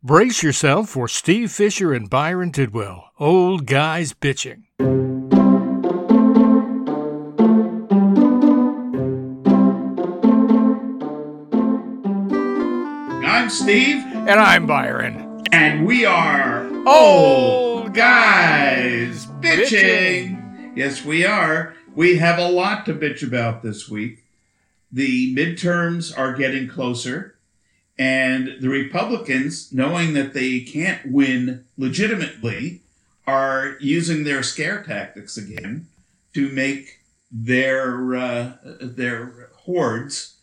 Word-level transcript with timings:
Brace 0.00 0.44
yourself 0.44 0.90
for 0.90 1.08
Steve 1.08 1.50
Fisher 1.50 1.92
and 1.92 2.08
Byron 2.08 2.52
Tidwell, 2.52 3.10
old 3.18 3.66
guys 3.66 4.12
bitching. 4.12 4.62
I'm 13.26 13.50
Steve. 13.50 13.96
And 14.04 14.38
I'm 14.38 14.68
Byron. 14.68 15.42
And 15.50 15.84
we 15.84 16.04
are 16.04 16.70
Old 16.86 17.92
Guys 17.92 19.26
Bitching. 19.26 19.66
Bitching. 19.66 20.76
Yes, 20.76 21.04
we 21.04 21.26
are. 21.26 21.74
We 21.96 22.18
have 22.18 22.38
a 22.38 22.48
lot 22.48 22.86
to 22.86 22.94
bitch 22.94 23.26
about 23.26 23.64
this 23.64 23.88
week. 23.88 24.22
The 24.92 25.34
midterms 25.34 26.16
are 26.16 26.34
getting 26.34 26.68
closer, 26.68 27.34
and 27.98 28.56
the 28.60 28.68
Republicans, 28.68 29.72
knowing 29.72 30.14
that 30.14 30.32
they 30.32 30.60
can't 30.60 31.10
win 31.10 31.64
legitimately, 31.76 32.82
are 33.26 33.76
using 33.80 34.24
their 34.24 34.42
scare 34.42 34.82
tactics 34.82 35.36
again 35.36 35.88
to 36.34 36.48
make 36.48 37.00
their 37.30 38.14
uh, 38.14 38.52
their 38.80 39.50
hordes 39.56 40.36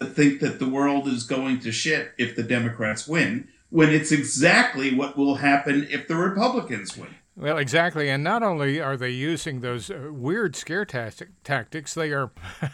think 0.00 0.40
that 0.40 0.58
the 0.58 0.68
world 0.68 1.08
is 1.08 1.24
going 1.24 1.58
to 1.60 1.72
shit 1.72 2.12
if 2.18 2.36
the 2.36 2.42
Democrats 2.42 3.08
win, 3.08 3.48
when 3.70 3.90
it's 3.90 4.12
exactly 4.12 4.94
what 4.94 5.16
will 5.16 5.36
happen 5.36 5.86
if 5.90 6.06
the 6.06 6.14
Republicans 6.14 6.96
win. 6.96 7.14
Well, 7.40 7.56
exactly. 7.56 8.10
And 8.10 8.24
not 8.24 8.42
only 8.42 8.80
are 8.80 8.96
they 8.96 9.10
using 9.10 9.60
those 9.60 9.92
uh, 9.92 10.08
weird 10.10 10.56
scare 10.56 10.84
tactic, 10.84 11.28
tactics, 11.44 11.94
they 11.94 12.12
are 12.12 12.32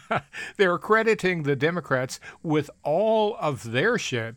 they're 0.57 0.79
crediting 0.79 1.43
the 1.43 1.55
Democrats 1.55 2.19
with 2.43 2.71
all 2.83 3.37
of 3.39 3.73
their 3.73 3.99
shit, 3.99 4.37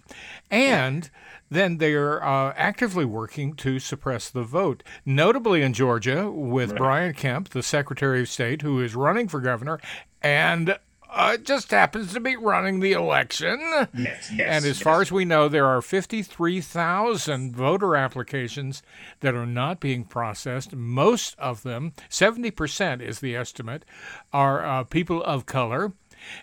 and 0.51 1.09
then 1.49 1.77
they 1.77 1.93
are 1.93 2.21
uh, 2.21 2.53
actively 2.57 3.05
working 3.05 3.53
to 3.53 3.79
suppress 3.79 4.29
the 4.29 4.43
vote. 4.43 4.83
Notably 5.05 5.61
in 5.61 5.71
Georgia, 5.71 6.29
with 6.29 6.71
Right. 6.71 6.77
Brian 6.77 7.13
Kemp, 7.13 7.49
the 7.49 7.63
Secretary 7.63 8.19
of 8.19 8.27
State, 8.27 8.63
who 8.63 8.81
is 8.81 8.95
running 8.95 9.29
for 9.29 9.39
governor, 9.39 9.79
and 10.21 10.77
uh, 11.09 11.37
just 11.37 11.71
happens 11.71 12.13
to 12.13 12.19
be 12.19 12.35
running 12.35 12.79
the 12.79 12.93
election. 12.93 13.59
Yes, 13.97 14.31
yes. 14.33 14.39
And 14.39 14.65
as 14.65 14.81
far 14.81 15.01
as 15.01 15.11
we 15.11 15.25
know, 15.25 15.47
there 15.47 15.65
are 15.65 15.81
53,000 15.81 17.55
voter 17.55 17.95
applications 17.95 18.83
that 19.21 19.35
are 19.35 19.45
not 19.45 19.79
being 19.79 20.03
processed. 20.03 20.75
Most 20.75 21.37
of 21.39 21.63
them, 21.63 21.93
70% 22.09 23.01
is 23.01 23.19
the 23.19 23.35
estimate, 23.35 23.85
are 24.33 24.65
uh, 24.65 24.83
people 24.83 25.23
of 25.23 25.45
color. 25.45 25.93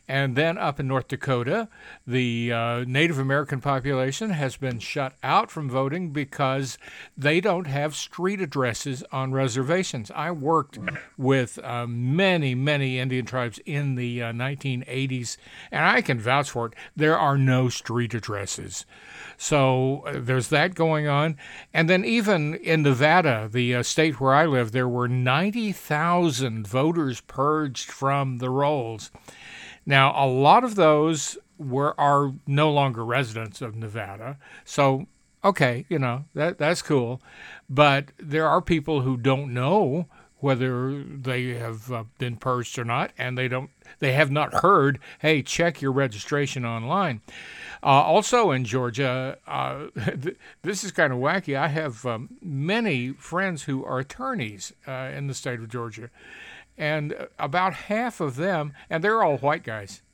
And 0.06 0.36
then 0.36 0.58
up 0.58 0.78
in 0.80 0.88
North 0.88 1.08
Dakota, 1.08 1.68
the 2.06 2.52
uh, 2.52 2.84
Native 2.86 3.18
American 3.18 3.60
population 3.60 4.30
has 4.30 4.56
been 4.56 4.78
shut 4.78 5.14
out 5.22 5.50
from 5.50 5.68
voting 5.68 6.10
because 6.10 6.78
they 7.16 7.40
don't 7.40 7.66
have 7.66 7.94
street 7.94 8.40
addresses 8.40 9.02
on 9.12 9.32
reservations. 9.32 10.10
I 10.14 10.30
worked 10.30 10.78
with 11.16 11.58
uh, 11.62 11.86
many, 11.86 12.54
many 12.54 12.98
Indian 12.98 13.26
tribes 13.26 13.58
in 13.66 13.94
the 13.94 14.22
uh, 14.22 14.32
1980s, 14.32 15.36
and 15.70 15.84
I 15.84 16.02
can 16.02 16.18
vouch 16.18 16.50
for 16.50 16.66
it. 16.66 16.74
There 16.96 17.18
are 17.18 17.38
no 17.38 17.68
street 17.68 18.14
addresses. 18.14 18.84
So 19.36 20.02
uh, 20.06 20.20
there's 20.20 20.48
that 20.48 20.74
going 20.74 21.08
on. 21.08 21.36
And 21.72 21.88
then 21.88 22.04
even 22.04 22.54
in 22.54 22.82
Nevada, 22.82 23.48
the 23.50 23.76
uh, 23.76 23.82
state 23.82 24.20
where 24.20 24.34
I 24.34 24.46
live, 24.46 24.72
there 24.72 24.88
were 24.88 25.08
90,000 25.08 26.66
voters 26.66 27.20
purged 27.20 27.90
from 27.90 28.38
the 28.38 28.50
rolls. 28.50 29.10
Now, 29.86 30.12
a 30.16 30.26
lot 30.26 30.64
of 30.64 30.74
those 30.74 31.38
were 31.58 31.98
are 31.98 32.32
no 32.46 32.72
longer 32.72 33.04
residents 33.04 33.60
of 33.62 33.76
Nevada. 33.76 34.38
So, 34.64 35.06
okay, 35.44 35.84
you 35.88 35.98
know, 35.98 36.24
that 36.34 36.58
that's 36.58 36.82
cool. 36.82 37.20
But 37.68 38.06
there 38.18 38.48
are 38.48 38.60
people 38.60 39.02
who 39.02 39.16
don't 39.16 39.52
know 39.52 40.06
whether 40.44 41.02
they 41.02 41.54
have 41.54 41.90
uh, 41.90 42.04
been 42.18 42.36
purged 42.36 42.78
or 42.78 42.84
not 42.84 43.10
and 43.16 43.38
they 43.38 43.48
don't 43.48 43.70
they 43.98 44.12
have 44.12 44.30
not 44.30 44.52
heard, 44.54 44.98
"Hey, 45.20 45.42
check 45.42 45.80
your 45.80 45.92
registration 45.92 46.64
online." 46.66 47.22
Uh, 47.82 47.86
also 47.86 48.50
in 48.50 48.64
Georgia, 48.64 49.38
uh, 49.46 49.86
th- 50.22 50.36
this 50.62 50.84
is 50.84 50.92
kind 50.92 51.12
of 51.12 51.18
wacky. 51.18 51.56
I 51.56 51.68
have 51.68 52.04
um, 52.04 52.28
many 52.42 53.12
friends 53.12 53.62
who 53.64 53.84
are 53.84 53.98
attorneys 54.00 54.72
uh, 54.86 55.10
in 55.14 55.28
the 55.28 55.34
state 55.34 55.60
of 55.60 55.68
Georgia, 55.68 56.10
and 56.78 57.14
about 57.38 57.74
half 57.74 58.20
of 58.20 58.36
them, 58.36 58.72
and 58.90 59.02
they're 59.04 59.22
all 59.22 59.38
white 59.38 59.62
guys. 59.64 60.02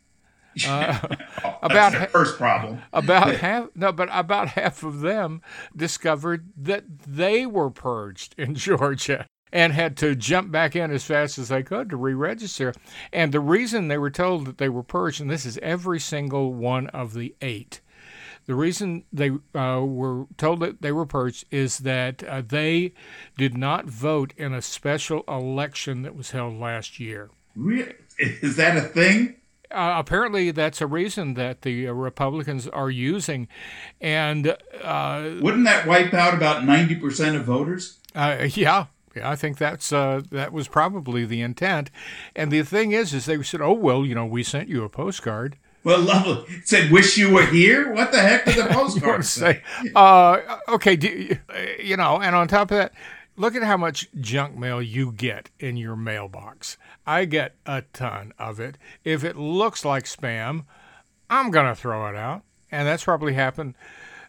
Uh, 0.66 0.98
Oh, 1.44 1.56
about 1.62 1.92
that's 1.92 1.98
the 2.06 2.06
first 2.10 2.36
problem. 2.36 2.80
about 2.92 3.34
half 3.36 3.68
no, 3.76 3.92
but 3.92 4.08
about 4.12 4.48
half 4.48 4.82
of 4.82 5.00
them 5.00 5.42
discovered 5.76 6.48
that 6.56 6.84
they 7.06 7.46
were 7.46 7.70
purged 7.70 8.34
in 8.36 8.54
Georgia 8.66 9.26
and 9.52 9.72
had 9.72 9.96
to 9.98 10.16
jump 10.16 10.50
back 10.50 10.74
in 10.74 10.90
as 10.90 11.04
fast 11.04 11.38
as 11.38 11.48
they 11.48 11.62
could 11.62 11.88
to 11.90 11.96
re-register. 11.96 12.74
And 13.12 13.32
the 13.32 13.40
reason 13.40 13.86
they 13.88 13.96
were 13.98 14.10
told 14.10 14.44
that 14.46 14.58
they 14.58 14.68
were 14.68 14.82
purged, 14.82 15.20
and 15.20 15.30
this 15.30 15.46
is 15.46 15.56
every 15.62 16.00
single 16.00 16.52
one 16.52 16.88
of 16.88 17.14
the 17.14 17.34
eight. 17.40 17.80
The 18.50 18.56
reason 18.56 19.04
they 19.12 19.30
uh, 19.54 19.80
were 19.86 20.26
told 20.36 20.58
that 20.58 20.82
they 20.82 20.90
were 20.90 21.06
purged 21.06 21.44
is 21.52 21.78
that 21.78 22.24
uh, 22.24 22.42
they 22.44 22.94
did 23.38 23.56
not 23.56 23.84
vote 23.84 24.34
in 24.36 24.52
a 24.52 24.60
special 24.60 25.22
election 25.28 26.02
that 26.02 26.16
was 26.16 26.32
held 26.32 26.58
last 26.58 26.98
year. 26.98 27.30
Re- 27.54 27.92
Is 28.18 28.56
that 28.56 28.76
a 28.76 28.80
thing? 28.80 29.36
Uh, 29.70 29.94
apparently, 29.98 30.50
that's 30.50 30.80
a 30.80 30.88
reason 30.88 31.34
that 31.34 31.62
the 31.62 31.86
uh, 31.86 31.92
Republicans 31.92 32.66
are 32.66 32.90
using, 32.90 33.46
and 34.00 34.56
uh, 34.82 35.30
Wouldn't 35.40 35.66
that 35.66 35.86
wipe 35.86 36.12
out 36.12 36.34
about 36.34 36.64
90% 36.64 37.36
of 37.36 37.44
voters? 37.44 38.00
uh, 38.16 38.48
yeah, 38.50 38.86
yeah, 39.14 39.30
I 39.30 39.36
think 39.36 39.58
that's 39.58 39.92
uh, 39.92 40.22
that 40.32 40.52
was 40.52 40.66
probably 40.66 41.24
the 41.24 41.40
intent. 41.40 41.92
And 42.34 42.50
the 42.50 42.62
thing 42.64 42.90
is, 42.90 43.14
is 43.14 43.26
they 43.26 43.40
said, 43.44 43.60
"Oh 43.60 43.74
well, 43.74 44.04
you 44.04 44.16
know, 44.16 44.26
we 44.26 44.42
sent 44.42 44.68
you 44.68 44.82
a 44.82 44.88
postcard." 44.88 45.56
Well, 45.82 46.00
lovely. 46.00 46.44
It 46.56 46.68
said, 46.68 46.90
wish 46.90 47.16
you 47.16 47.32
were 47.32 47.46
here? 47.46 47.92
What 47.92 48.12
the 48.12 48.20
heck 48.20 48.44
did 48.44 48.56
the 48.56 48.64
postcard 48.74 49.24
say? 49.24 49.62
uh, 49.94 50.58
okay, 50.68 50.98
you, 51.00 51.38
you 51.82 51.96
know, 51.96 52.20
and 52.20 52.36
on 52.36 52.48
top 52.48 52.70
of 52.70 52.76
that, 52.76 52.92
look 53.36 53.54
at 53.54 53.62
how 53.62 53.76
much 53.76 54.08
junk 54.20 54.56
mail 54.56 54.82
you 54.82 55.12
get 55.12 55.48
in 55.58 55.76
your 55.76 55.96
mailbox. 55.96 56.76
I 57.06 57.24
get 57.24 57.54
a 57.64 57.82
ton 57.92 58.32
of 58.38 58.60
it. 58.60 58.76
If 59.04 59.24
it 59.24 59.36
looks 59.36 59.84
like 59.84 60.04
spam, 60.04 60.64
I'm 61.30 61.50
gonna 61.50 61.74
throw 61.74 62.08
it 62.08 62.16
out, 62.16 62.42
and 62.70 62.86
that's 62.86 63.04
probably 63.04 63.32
happened. 63.34 63.74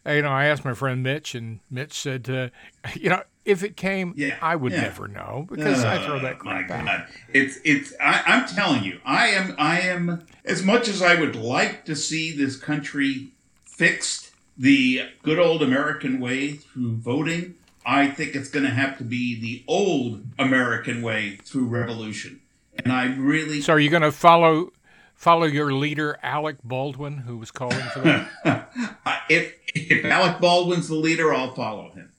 Uh, 0.06 0.12
You 0.12 0.22
know, 0.24 0.30
I 0.30 0.46
asked 0.46 0.66
my 0.66 0.74
friend 0.74 1.04
Mitch, 1.04 1.36
and 1.36 1.60
Mitch 1.70 1.94
said, 1.94 2.30
uh, 2.30 2.50
you 2.96 3.10
know, 3.10 3.24
if 3.46 3.64
it 3.64 3.76
came, 3.76 4.14
Yeah, 4.16 4.38
I 4.42 4.56
would 4.56 4.72
yeah. 4.72 4.82
never 4.82 5.08
know 5.08 5.48
because 5.50 5.84
I 5.84 6.04
throw 6.06 6.20
that 6.20 6.38
Oh, 6.42 6.46
my 6.46 6.64
crap 6.64 6.72
out. 6.72 6.86
God. 6.86 7.08
It's 7.34 7.58
it's. 7.64 7.94
I, 8.00 8.22
I'm 8.26 8.48
telling 8.48 8.84
you, 8.84 9.00
I 9.04 9.28
am. 9.30 9.56
I 9.58 9.80
am. 9.82 10.26
As 10.46 10.64
much 10.64 10.88
as 10.88 11.02
I 11.02 11.16
would 11.20 11.36
like 11.36 11.86
to 11.86 11.96
see 11.96 12.32
this 12.36 12.56
country 12.56 13.30
fixed 13.66 14.32
the 14.58 15.10
good 15.24 15.40
old 15.40 15.64
American 15.64 16.20
way 16.20 16.52
through 16.54 16.98
voting, 16.98 17.56
I 17.84 18.08
think 18.08 18.36
it's 18.36 18.50
going 18.50 18.66
to 18.66 18.72
have 18.72 18.98
to 19.00 19.04
be 19.04 19.40
the 19.40 19.64
old 19.68 20.24
American 20.38 21.02
way 21.02 21.38
through 21.44 21.66
revolution. 21.66 22.42
And 22.84 22.94
I 22.94 23.06
really. 23.16 23.62
So, 23.62 23.74
are 23.74 23.80
you 23.80 23.90
going 23.90 24.04
to 24.04 24.12
follow 24.12 24.72
follow 25.16 25.46
your 25.46 25.74
leader, 25.74 26.20
Alec 26.22 26.58
Baldwin, 26.64 27.20
who 27.20 27.38
was 27.38 27.50
calling 27.50 27.82
for 27.94 28.02
that? 28.02 28.68
If 29.30 29.54
if 29.76 30.06
Alec 30.06 30.40
Baldwin's 30.40 30.88
the 30.88 30.96
leader, 30.96 31.34
I'll 31.34 31.54
follow 31.54 31.92
him. 31.92 32.12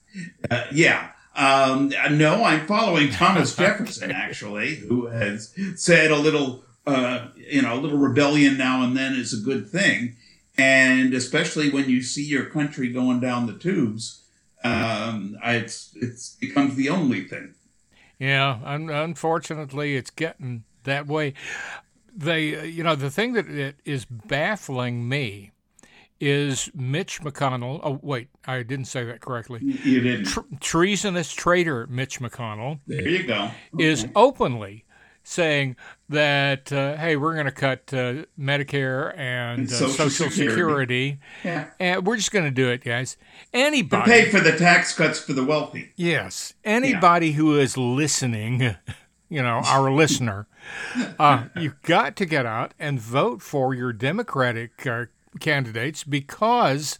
Uh, 0.50 0.64
yeah. 0.72 1.10
Um, 1.34 1.92
no, 2.10 2.44
I'm 2.44 2.66
following 2.66 3.10
Thomas 3.10 3.56
Jefferson 3.56 4.10
actually, 4.10 4.76
who 4.76 5.06
has 5.06 5.54
said 5.76 6.10
a 6.10 6.16
little, 6.16 6.64
uh, 6.86 7.28
you 7.36 7.62
know, 7.62 7.74
a 7.74 7.80
little 7.80 7.98
rebellion 7.98 8.58
now 8.58 8.82
and 8.82 8.96
then 8.96 9.14
is 9.14 9.32
a 9.32 9.42
good 9.42 9.68
thing, 9.68 10.16
and 10.58 11.14
especially 11.14 11.70
when 11.70 11.88
you 11.88 12.02
see 12.02 12.24
your 12.24 12.44
country 12.44 12.92
going 12.92 13.20
down 13.20 13.46
the 13.46 13.54
tubes, 13.54 14.24
um, 14.62 15.38
it's 15.42 15.96
it's 15.96 16.36
becomes 16.36 16.74
the 16.76 16.90
only 16.90 17.24
thing. 17.24 17.54
Yeah, 18.18 18.58
un- 18.64 18.90
unfortunately, 18.90 19.96
it's 19.96 20.10
getting 20.10 20.64
that 20.84 21.06
way. 21.06 21.34
They, 22.14 22.56
uh, 22.56 22.62
you 22.62 22.82
know, 22.82 22.94
the 22.94 23.10
thing 23.10 23.32
that, 23.32 23.48
that 23.48 23.76
is 23.84 24.04
baffling 24.04 25.08
me 25.08 25.52
is 26.24 26.70
Mitch 26.72 27.20
McConnell. 27.20 27.80
Oh, 27.82 27.98
wait, 28.00 28.28
I 28.46 28.62
didn't 28.62 28.84
say 28.84 29.02
that 29.04 29.20
correctly. 29.20 29.58
You 29.62 30.00
didn't. 30.00 30.26
Tr- 30.26 30.40
treasonous 30.60 31.32
traitor 31.32 31.88
Mitch 31.88 32.20
McConnell 32.20 32.78
There 32.86 33.08
you 33.08 33.24
go. 33.24 33.50
is 33.76 34.06
openly 34.14 34.84
saying 35.24 35.74
that, 36.08 36.72
uh, 36.72 36.96
hey, 36.96 37.16
we're 37.16 37.34
going 37.34 37.46
to 37.46 37.50
cut 37.52 37.92
uh, 37.92 38.24
Medicare 38.38 39.12
and, 39.18 39.62
And 39.62 39.68
uh, 39.68 39.72
Social 39.72 40.10
Social 40.10 40.30
Security. 40.30 40.50
Security, 40.50 41.18
Yeah. 41.44 41.70
and 41.80 42.06
we're 42.06 42.16
just 42.16 42.30
going 42.30 42.44
to 42.44 42.50
do 42.52 42.68
it, 42.70 42.84
guys. 42.84 43.14
To 43.52 43.58
Anybody, 43.58 44.10
pay 44.10 44.30
for 44.30 44.38
the 44.40 44.56
tax 44.56 44.94
cuts 44.94 45.18
for 45.18 45.32
the 45.32 45.44
wealthy. 45.44 45.90
Yes. 45.96 46.54
Anybody 46.64 47.32
who 47.32 47.58
is 47.58 47.76
listening, 47.76 48.60
you 49.28 49.42
know, 49.42 49.60
our 49.66 49.90
listener, 49.94 50.46
uh, 51.18 51.44
you've 51.56 51.82
got 51.82 52.14
to 52.16 52.26
get 52.26 52.46
out 52.46 52.74
and 52.78 53.00
vote 53.00 53.42
for 53.42 53.74
your 53.74 53.92
Democratic 53.92 54.86
uh, 54.86 55.06
candidates 55.40 56.04
because 56.04 56.98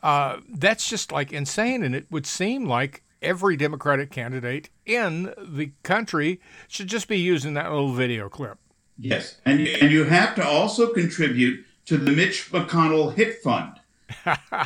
Uh, 0.00 0.36
that's 0.48 0.88
just 0.88 1.10
like 1.10 1.32
insane, 1.32 1.82
and 1.82 1.92
it 1.92 2.06
would 2.08 2.24
seem 2.24 2.64
like 2.64 3.02
every 3.20 3.56
Democratic 3.56 4.12
candidate 4.12 4.70
in 4.86 5.34
the 5.36 5.72
country 5.82 6.40
should 6.68 6.86
just 6.86 7.08
be 7.08 7.18
using 7.18 7.54
that 7.54 7.68
little 7.68 7.92
video 7.92 8.28
clip. 8.28 8.58
Yes, 8.96 9.38
and 9.44 9.66
and 9.66 9.90
you 9.90 10.04
have 10.04 10.36
to 10.36 10.44
also 10.46 10.92
contribute 10.92 11.64
to 11.86 11.96
the 11.96 12.12
Mitch 12.12 12.52
McConnell 12.52 13.12
Hit 13.14 13.42
Fund 13.42 13.80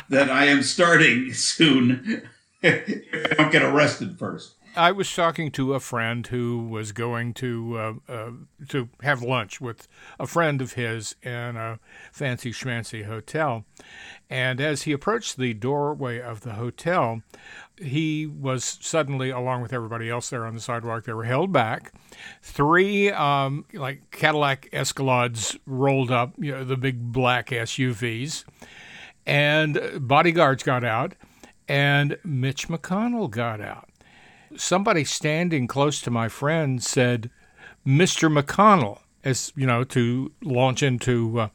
that 0.09 0.29
I 0.29 0.45
am 0.45 0.61
starting 0.61 1.33
soon. 1.33 2.21
if 2.61 3.31
I 3.31 3.43
don't 3.43 3.51
get 3.51 3.63
arrested 3.63 4.19
first. 4.19 4.53
I 4.75 4.91
was 4.91 5.13
talking 5.13 5.51
to 5.51 5.75
a 5.75 5.79
friend 5.79 6.25
who 6.25 6.59
was 6.59 6.91
going 6.91 7.33
to 7.35 7.77
uh, 7.77 8.11
uh, 8.11 8.31
to 8.69 8.89
have 9.01 9.21
lunch 9.21 9.61
with 9.61 9.87
a 10.19 10.25
friend 10.25 10.61
of 10.61 10.73
his 10.73 11.15
in 11.21 11.55
a 11.55 11.79
fancy 12.11 12.51
schmancy 12.51 13.05
hotel, 13.05 13.65
and 14.29 14.59
as 14.59 14.83
he 14.83 14.91
approached 14.91 15.37
the 15.37 15.53
doorway 15.53 16.19
of 16.19 16.41
the 16.41 16.53
hotel, 16.53 17.21
he 17.77 18.25
was 18.25 18.79
suddenly, 18.81 19.29
along 19.29 19.61
with 19.61 19.73
everybody 19.73 20.09
else 20.09 20.31
there 20.31 20.45
on 20.45 20.55
the 20.55 20.61
sidewalk, 20.61 21.03
they 21.03 21.13
were 21.13 21.25
held 21.25 21.51
back. 21.51 21.93
Three 22.41 23.11
um, 23.11 23.65
like 23.73 24.09
Cadillac 24.09 24.69
Escalades 24.73 25.57
rolled 25.67 26.09
up, 26.09 26.33
you 26.39 26.51
know, 26.51 26.63
the 26.63 26.77
big 26.77 27.11
black 27.11 27.49
SUVs, 27.49 28.43
and 29.25 29.79
bodyguards 29.99 30.63
got 30.63 30.83
out, 30.83 31.13
and 31.67 32.17
Mitch 32.23 32.69
McConnell 32.69 33.29
got 33.29 33.61
out 33.61 33.89
somebody 34.57 35.03
standing 35.03 35.67
close 35.67 36.01
to 36.01 36.11
my 36.11 36.29
friend 36.29 36.83
said, 36.83 37.29
Mr. 37.85 38.31
McConnell, 38.31 38.99
as 39.23 39.51
you 39.55 39.67
know, 39.67 39.83
to 39.83 40.31
launch 40.41 40.81
into 40.81 41.39
uh, 41.39 41.47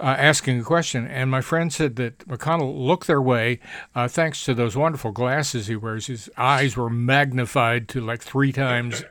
uh, 0.00 0.16
asking 0.18 0.60
a 0.60 0.64
question. 0.64 1.06
And 1.06 1.30
my 1.30 1.40
friend 1.40 1.72
said 1.72 1.96
that 1.96 2.18
McConnell 2.26 2.86
looked 2.86 3.06
their 3.06 3.22
way 3.22 3.60
uh, 3.94 4.08
thanks 4.08 4.44
to 4.44 4.54
those 4.54 4.76
wonderful 4.76 5.12
glasses 5.12 5.66
he 5.66 5.76
wears. 5.76 6.06
His 6.06 6.30
eyes 6.36 6.76
were 6.76 6.90
magnified 6.90 7.88
to 7.90 8.00
like 8.00 8.22
three 8.22 8.52
times 8.52 9.04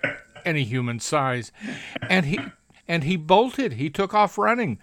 any 0.45 0.63
human 0.63 0.99
size. 0.99 1.51
And 2.09 2.25
he 2.25 2.39
and 2.87 3.03
he 3.03 3.15
bolted. 3.15 3.73
He 3.73 3.89
took 3.89 4.13
off 4.13 4.37
running. 4.37 4.77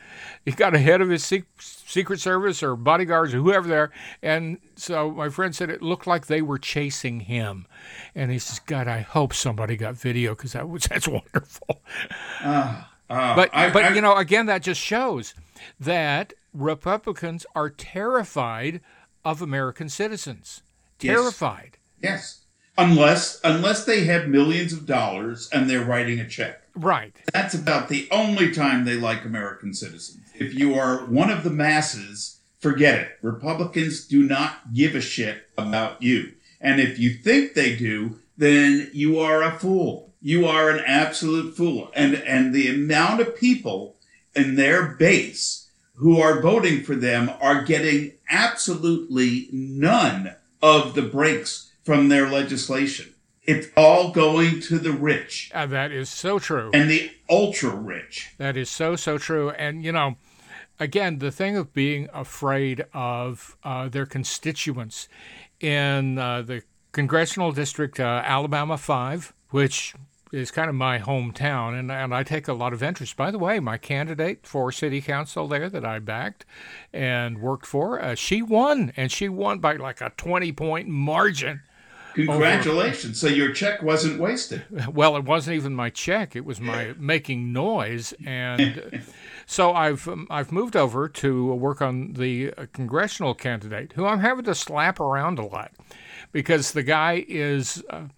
He 0.45 0.53
got 0.53 0.75
ahead 0.75 1.01
of 1.01 1.11
his 1.11 1.25
Secret 1.25 2.21
Service 2.21 2.63
or 2.63 2.77
bodyguards 2.77 3.35
or 3.35 3.39
whoever 3.39 3.69
there. 3.69 3.91
And 4.23 4.59
so 4.77 5.11
my 5.11 5.29
friend 5.29 5.55
said 5.55 5.71
it 5.71 5.83
looked 5.83 6.07
like 6.07 6.27
they 6.27 6.43
were 6.43 6.59
chasing 6.59 7.21
him. 7.21 7.67
And 8.15 8.31
he 8.31 8.39
says, 8.39 8.59
God, 8.61 8.89
I 8.89 9.01
hope 9.01 9.35
somebody 9.35 9.77
got 9.77 9.95
video 9.95 10.35
because 10.35 10.53
that 10.53 10.69
was 10.69 10.85
that's 10.91 11.09
wonderful. 11.09 11.81
Uh, 12.43 12.83
uh, 13.11 13.35
but 13.37 13.51
I, 13.53 13.71
but 13.71 13.85
I, 13.85 13.95
you 13.95 14.01
know, 14.01 14.17
again, 14.17 14.47
that 14.47 14.63
just 14.63 14.81
shows 14.81 15.35
that 15.79 16.33
Republicans 16.55 17.45
are 17.55 17.69
terrified 17.69 18.81
of 19.25 19.43
American 19.43 19.89
citizens. 19.89 20.63
Terrified. 20.99 21.77
Yes. 22.01 22.11
yes. 22.13 22.37
Unless 22.79 23.41
unless 23.45 23.85
they 23.85 24.05
have 24.05 24.29
millions 24.29 24.73
of 24.73 24.87
dollars 24.87 25.51
and 25.53 25.69
they're 25.69 25.85
writing 25.85 26.19
a 26.19 26.27
check. 26.27 26.60
Right. 26.75 27.15
That's 27.33 27.55
about 27.55 27.89
the 27.89 28.09
only 28.11 28.53
time 28.53 28.85
they 28.85 28.97
like 28.97 29.25
American 29.25 29.75
citizens. 29.75 30.21
If 30.35 30.55
you 30.55 30.75
are 30.75 31.05
one 31.07 31.31
of 31.31 31.45
the 31.45 31.51
masses, 31.51 32.41
forget 32.59 32.99
it. 32.99 33.19
Republicans 33.23 34.07
do 34.07 34.23
not 34.23 34.73
give 34.73 34.95
a 34.95 35.01
shit 35.01 35.49
about 35.59 36.03
you. 36.03 36.33
And 36.61 36.81
if 36.81 36.99
you 36.99 37.15
think 37.15 37.55
they 37.55 37.77
do, 37.77 38.19
then 38.37 38.91
you 38.93 39.19
are 39.19 39.43
a 39.43 39.59
fool. 39.59 40.13
You 40.23 40.47
are 40.47 40.71
an 40.71 40.83
absolute 40.87 41.57
fool. 41.57 41.91
And 41.95 42.15
and 42.15 42.55
the 42.55 42.69
amount 42.69 43.21
of 43.21 43.37
people 43.37 43.97
in 44.35 44.57
their 44.57 44.87
base 44.87 45.71
who 45.95 46.21
are 46.21 46.41
voting 46.41 46.83
for 46.83 46.95
them 46.95 47.31
are 47.41 47.63
getting 47.63 48.13
absolutely 48.31 49.49
none 49.53 50.35
of 50.63 50.95
the 50.95 51.03
breaks 51.03 51.71
from 51.85 52.09
their 52.09 52.29
legislation. 52.29 53.15
It's 53.51 53.69
all 53.77 54.13
going 54.13 54.61
to 54.63 54.79
the 54.79 54.93
rich. 54.93 55.51
Uh, 55.55 55.67
that 55.67 55.91
is 55.93 56.09
so 56.09 56.39
true. 56.39 56.71
And 56.73 56.91
the 56.91 57.11
ultra 57.29 57.71
rich. 57.71 58.35
That 58.39 58.57
is 58.57 58.71
so, 58.71 58.97
so 58.97 59.19
true. 59.19 59.51
And, 59.51 59.85
you 59.85 59.93
know, 59.93 60.17
again, 60.79 61.19
the 61.19 61.31
thing 61.31 61.57
of 61.57 61.73
being 61.73 62.09
afraid 62.13 62.85
of 62.95 63.57
uh, 63.65 63.89
their 63.89 64.07
constituents 64.07 65.09
in 65.61 66.19
uh, 66.19 66.43
the 66.43 66.63
congressional 66.93 67.53
district, 67.53 68.01
uh, 68.01 68.23
Alabama 68.25 68.79
5, 68.79 69.33
which 69.51 69.95
is 70.33 70.51
kind 70.51 70.69
of 70.69 70.77
my 70.77 70.99
hometown, 70.99 71.79
and, 71.79 71.91
and 71.91 72.15
I 72.15 72.23
take 72.23 72.47
a 72.47 72.53
lot 72.53 72.73
of 72.73 72.83
interest. 72.83 73.17
By 73.17 73.31
the 73.31 73.39
way, 73.39 73.59
my 73.59 73.79
candidate 73.79 74.47
for 74.47 74.71
city 74.71 75.01
council 75.01 75.49
there 75.49 75.69
that 75.69 75.85
I 75.85 75.99
backed 75.99 76.45
and 76.93 77.39
worked 77.39 77.67
for, 77.67 78.01
uh, 78.01 78.15
she 78.15 78.43
won, 78.43 78.93
and 78.97 79.11
she 79.11 79.29
won 79.29 79.59
by 79.59 79.75
like 79.77 80.01
a 80.01 80.13
20 80.17 80.53
point 80.53 80.89
margin. 80.89 81.63
Congratulations. 82.15 83.23
Over. 83.23 83.31
So 83.31 83.37
your 83.37 83.53
check 83.53 83.83
wasn't 83.83 84.21
wasted. 84.21 84.65
Well, 84.93 85.17
it 85.17 85.25
wasn't 85.25 85.57
even 85.57 85.75
my 85.75 85.91
check. 85.91 86.35
It 86.35 86.45
was 86.45 86.61
my 86.61 86.95
making 86.99 87.53
noise. 87.53 88.13
And 88.25 89.03
so 89.47 89.73
I've 89.73 90.07
um, 90.09 90.27
I've 90.31 90.53
moved 90.53 90.77
over 90.77 91.09
to 91.09 91.55
work 91.55 91.81
on 91.83 92.15
the 92.15 92.53
uh, 92.57 92.67
congressional 92.73 93.35
candidate 93.35 93.93
who 93.95 94.07
I'm 94.07 94.21
having 94.21 94.45
to 94.45 94.55
slap 94.55 95.01
around 95.01 95.39
a 95.39 95.47
lot 95.47 95.73
because 96.33 96.73
the 96.73 96.83
guy 96.83 97.25
is 97.29 97.83
uh, 97.91 98.09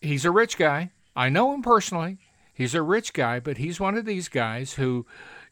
he's 0.00 0.24
a 0.24 0.30
rich 0.30 0.56
guy. 0.56 0.90
I 1.14 1.28
know 1.28 1.54
him 1.54 1.62
personally. 1.62 2.18
He's 2.52 2.74
a 2.74 2.82
rich 2.82 3.12
guy, 3.12 3.38
but 3.40 3.58
he's 3.58 3.78
one 3.78 3.96
of 3.96 4.06
these 4.06 4.28
guys 4.28 4.74
who 4.74 5.06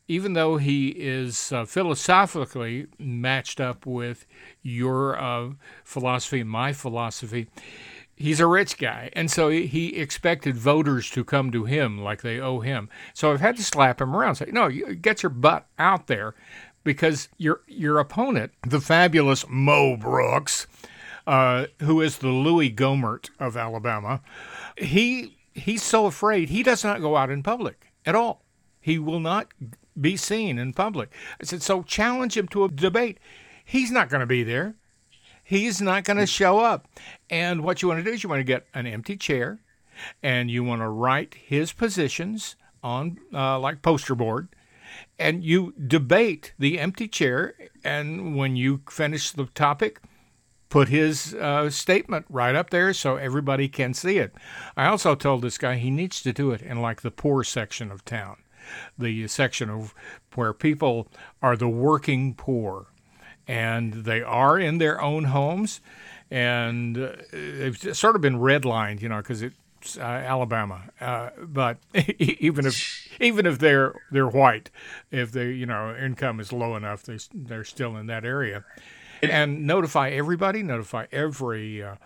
even 0.07 0.35
though 0.35 0.57
he 0.57 0.89
is 0.89 1.53
uh, 1.53 1.65
philosophically 1.65 2.87
matched 2.99 3.61
up 3.61 3.87
with 3.87 4.27
your 4.63 5.19
uh, 5.19 5.51
philosophy 5.83 6.41
and 6.41 6.51
my 6.51 6.73
philosophy, 6.73 7.49
he's 8.15 8.41
a 8.41 8.47
rich 8.47 8.79
guy. 8.79 9.11
And 9.15 9.31
so 9.31 9.49
he 9.49 9.97
expected 9.97 10.57
voters 10.57 11.11
to 11.11 11.25
come 11.25 11.51
to 11.53 11.65
him 11.65 12.03
like 12.03 12.23
they 12.23 12.39
owe 12.39 12.61
him. 12.61 12.89
So 13.15 13.33
I've 13.33 13.41
had 13.41 13.57
to 13.57 13.65
slap 13.65 14.01
him 14.01 14.15
around, 14.15 14.37
say, 14.37 14.51
no, 14.53 14.69
you 14.69 14.95
get 14.95 15.23
your 15.23 15.31
butt 15.31 15.67
out 15.79 16.07
there 16.07 16.35
because 16.85 17.29
your, 17.39 17.63
your 17.67 17.99
opponent, 17.99 18.53
the 18.67 18.81
fabulous 18.81 19.47
Mo 19.49 19.97
Brooks, 19.97 20.67
uh, 21.27 21.67
who 21.81 22.01
is 22.03 22.19
the 22.19 22.29
Louis 22.29 22.71
Gohmert 22.71 23.31
of 23.41 23.57
Alabama, 23.57 24.21
he 24.77 25.39
he's 25.55 25.83
so 25.83 26.07
afraid 26.07 26.49
he 26.49 26.63
does 26.63 26.85
not 26.85 27.01
go 27.01 27.17
out 27.17 27.31
in 27.31 27.43
public 27.43 27.93
at 28.05 28.15
all. 28.15 28.43
He 28.81 28.99
will 28.99 29.21
not 29.21 29.49
be 30.01 30.17
seen 30.17 30.59
in 30.59 30.73
public. 30.73 31.11
I 31.41 31.45
said, 31.45 31.63
so 31.63 31.83
challenge 31.83 32.37
him 32.37 32.49
to 32.49 32.65
a 32.65 32.69
debate. 32.69 33.19
He's 33.65 33.91
not 33.91 34.09
going 34.09 34.21
to 34.21 34.27
be 34.27 34.43
there. 34.43 34.75
He's 35.43 35.81
not 35.81 36.05
going 36.05 36.17
to 36.17 36.27
show 36.27 36.59
up. 36.59 36.89
And 37.29 37.63
what 37.63 37.83
you 37.83 37.89
want 37.89 38.01
to 38.01 38.05
do 38.05 38.15
is 38.15 38.23
you 38.23 38.29
want 38.29 38.41
to 38.41 38.45
get 38.45 38.67
an 38.75 38.87
empty 38.87 39.17
chair 39.17 39.61
and 40.23 40.51
you 40.51 40.65
want 40.65 40.83
to 40.83 40.89
write 40.89 41.35
his 41.35 41.73
positions 41.73 42.57
on 42.83 43.19
uh, 43.33 43.59
like 43.59 43.83
poster 43.83 44.15
board 44.15 44.49
and 45.19 45.43
you 45.43 45.73
debate 45.87 46.53
the 46.59 46.79
empty 46.79 47.09
chair 47.09 47.55
and 47.85 48.37
when 48.37 48.57
you 48.57 48.83
finish 48.89 49.31
the 49.31 49.47
topic 49.47 50.01
put 50.69 50.89
his 50.89 51.35
uh, 51.35 51.71
statement 51.71 52.27
right 52.29 52.55
up 52.55 52.71
there 52.71 52.93
so 52.93 53.17
everybody 53.17 53.69
can 53.69 53.95
see 53.95 54.19
it 54.19 54.35
i 54.77 54.87
also 54.87 55.15
told 55.15 55.43
this 55.43 55.59
guy 55.59 55.77
he 55.77 55.91
needs 55.91 56.23
to 56.23 56.33
do 56.33 56.51
it 56.51 56.61
in 56.61 56.81
like 56.81 57.03
the 57.03 57.11
poor 57.11 57.43
section 57.43 57.91
of 57.91 58.05
town 58.05 58.37
the 58.99 59.27
section 59.29 59.71
of 59.71 59.95
where 60.35 60.53
people 60.53 61.09
are 61.43 61.57
the 61.57 61.69
working 61.69 62.35
poor, 62.35 62.87
and 63.47 63.93
they 64.05 64.23
are 64.23 64.59
in 64.59 64.79
their 64.79 65.01
own 65.01 65.25
homes, 65.25 65.81
and 66.31 66.97
uh, 66.99 67.13
they've 67.33 67.97
sort 67.97 68.17
of 68.17 68.23
been 68.23 68.39
redlined, 68.39 69.01
you 69.03 69.09
know, 69.09 69.19
because 69.19 69.43
it's 69.43 69.99
uh, 69.99 70.03
Alabama. 70.03 70.83
Uh, 71.01 71.31
but 71.43 71.79
even 72.19 72.67
if 72.67 73.09
even 73.21 73.47
if 73.47 73.59
they're 73.59 73.95
they're 74.11 74.29
white, 74.29 74.71
if 75.11 75.33
they 75.33 75.51
you 75.51 75.67
know 75.67 75.95
income 75.97 76.41
is 76.41 76.53
low 76.53 76.77
enough, 76.77 77.03
they 77.03 77.19
they're 77.33 77.65
still 77.65 77.97
in 77.97 78.07
that 78.07 78.25
area, 78.25 78.65
and 79.23 79.67
notify 79.67 80.11
everybody, 80.11 80.63
notify 80.63 81.07
every. 81.13 81.83
Uh, 81.83 81.97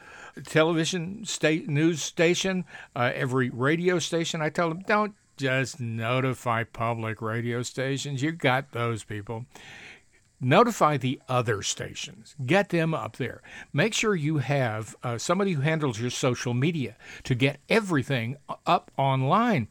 television 0.45 1.25
state 1.25 1.69
news 1.69 2.03
station, 2.03 2.65
uh, 2.95 3.11
every 3.15 3.51
radio 3.51 3.99
station. 3.99 4.41
I 4.41 4.51
tell 4.51 4.69
them, 4.69 4.83
don't 4.87 5.15
just 5.39 5.81
notify 5.81 6.65
public 6.65 7.23
radio 7.23 7.63
stations. 7.63 8.23
You 8.23 8.33
got 8.33 8.73
those 8.73 9.05
people. 9.05 9.47
Notify 10.41 10.99
the 10.99 11.21
other 11.29 11.63
stations. 11.63 12.37
Get 12.47 12.69
them 12.69 12.95
up 12.95 13.17
there. 13.17 13.43
Make 13.73 13.93
sure 13.93 14.15
you 14.15 14.39
have 14.39 14.95
uh, 15.03 15.19
somebody 15.19 15.53
who 15.53 15.63
handles 15.63 16.01
your 16.01 16.11
social 16.11 16.55
media 16.55 16.97
to 17.25 17.35
get 17.35 17.59
everything 17.69 18.37
up 18.65 18.93
online 18.97 19.67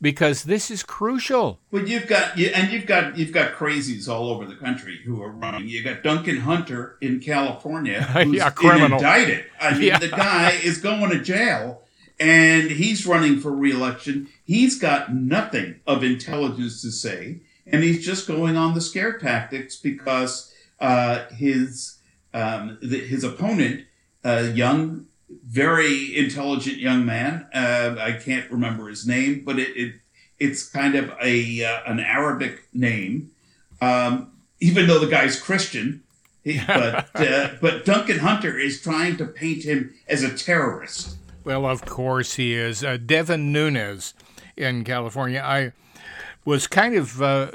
because 0.00 0.42
this 0.42 0.72
is 0.72 0.82
crucial. 0.82 1.60
Well, 1.70 1.86
you've 1.86 2.08
got 2.08 2.36
you, 2.36 2.48
and 2.48 2.72
you've 2.72 2.86
got 2.86 3.16
you've 3.16 3.32
got 3.32 3.54
crazies 3.54 4.08
all 4.08 4.30
over 4.30 4.44
the 4.44 4.56
country 4.56 4.98
who 5.04 5.22
are 5.22 5.30
running. 5.30 5.68
You 5.68 5.84
got 5.84 6.02
Duncan 6.02 6.38
Hunter 6.38 6.96
in 7.00 7.20
California, 7.20 8.02
who's 8.24 8.38
yeah, 8.38 8.50
criminal. 8.50 8.98
indicted. 8.98 9.44
I 9.60 9.74
mean, 9.74 9.82
yeah. 9.82 9.98
the 10.00 10.08
guy 10.08 10.50
is 10.64 10.78
going 10.78 11.10
to 11.10 11.20
jail 11.20 11.81
and 12.22 12.70
he's 12.70 13.04
running 13.04 13.40
for 13.40 13.50
reelection. 13.50 14.28
He's 14.44 14.78
got 14.78 15.12
nothing 15.12 15.80
of 15.88 16.04
intelligence 16.04 16.80
to 16.82 16.92
say, 16.92 17.40
and 17.66 17.82
he's 17.82 18.04
just 18.04 18.28
going 18.28 18.56
on 18.56 18.74
the 18.74 18.80
scare 18.80 19.18
tactics 19.18 19.74
because 19.74 20.54
uh, 20.78 21.26
his 21.30 21.98
um, 22.32 22.78
the, 22.80 22.98
his 22.98 23.24
opponent, 23.24 23.86
a 24.22 24.52
young, 24.52 25.06
very 25.28 26.16
intelligent 26.16 26.78
young 26.78 27.04
man. 27.04 27.48
Uh, 27.52 27.96
I 27.98 28.12
can't 28.12 28.48
remember 28.52 28.88
his 28.88 29.04
name, 29.04 29.42
but 29.44 29.58
it, 29.58 29.76
it 29.76 29.94
it's 30.38 30.68
kind 30.68 30.94
of 30.94 31.12
a 31.20 31.64
uh, 31.64 31.80
an 31.86 31.98
Arabic 31.98 32.68
name. 32.72 33.32
Um, 33.80 34.30
even 34.60 34.86
though 34.86 35.00
the 35.00 35.08
guy's 35.08 35.40
Christian, 35.40 36.04
he, 36.44 36.60
but 36.68 37.08
uh, 37.16 37.48
but 37.60 37.84
Duncan 37.84 38.20
Hunter 38.20 38.56
is 38.56 38.80
trying 38.80 39.16
to 39.16 39.26
paint 39.26 39.64
him 39.64 39.92
as 40.06 40.22
a 40.22 40.32
terrorist. 40.32 41.16
Well, 41.44 41.66
of 41.66 41.84
course 41.84 42.34
he 42.34 42.54
is. 42.54 42.84
Uh, 42.84 42.96
Devin 43.04 43.52
Nunes 43.52 44.14
in 44.56 44.84
California. 44.84 45.42
I 45.44 45.72
was 46.44 46.66
kind 46.66 46.94
of 46.94 47.20
uh, 47.22 47.50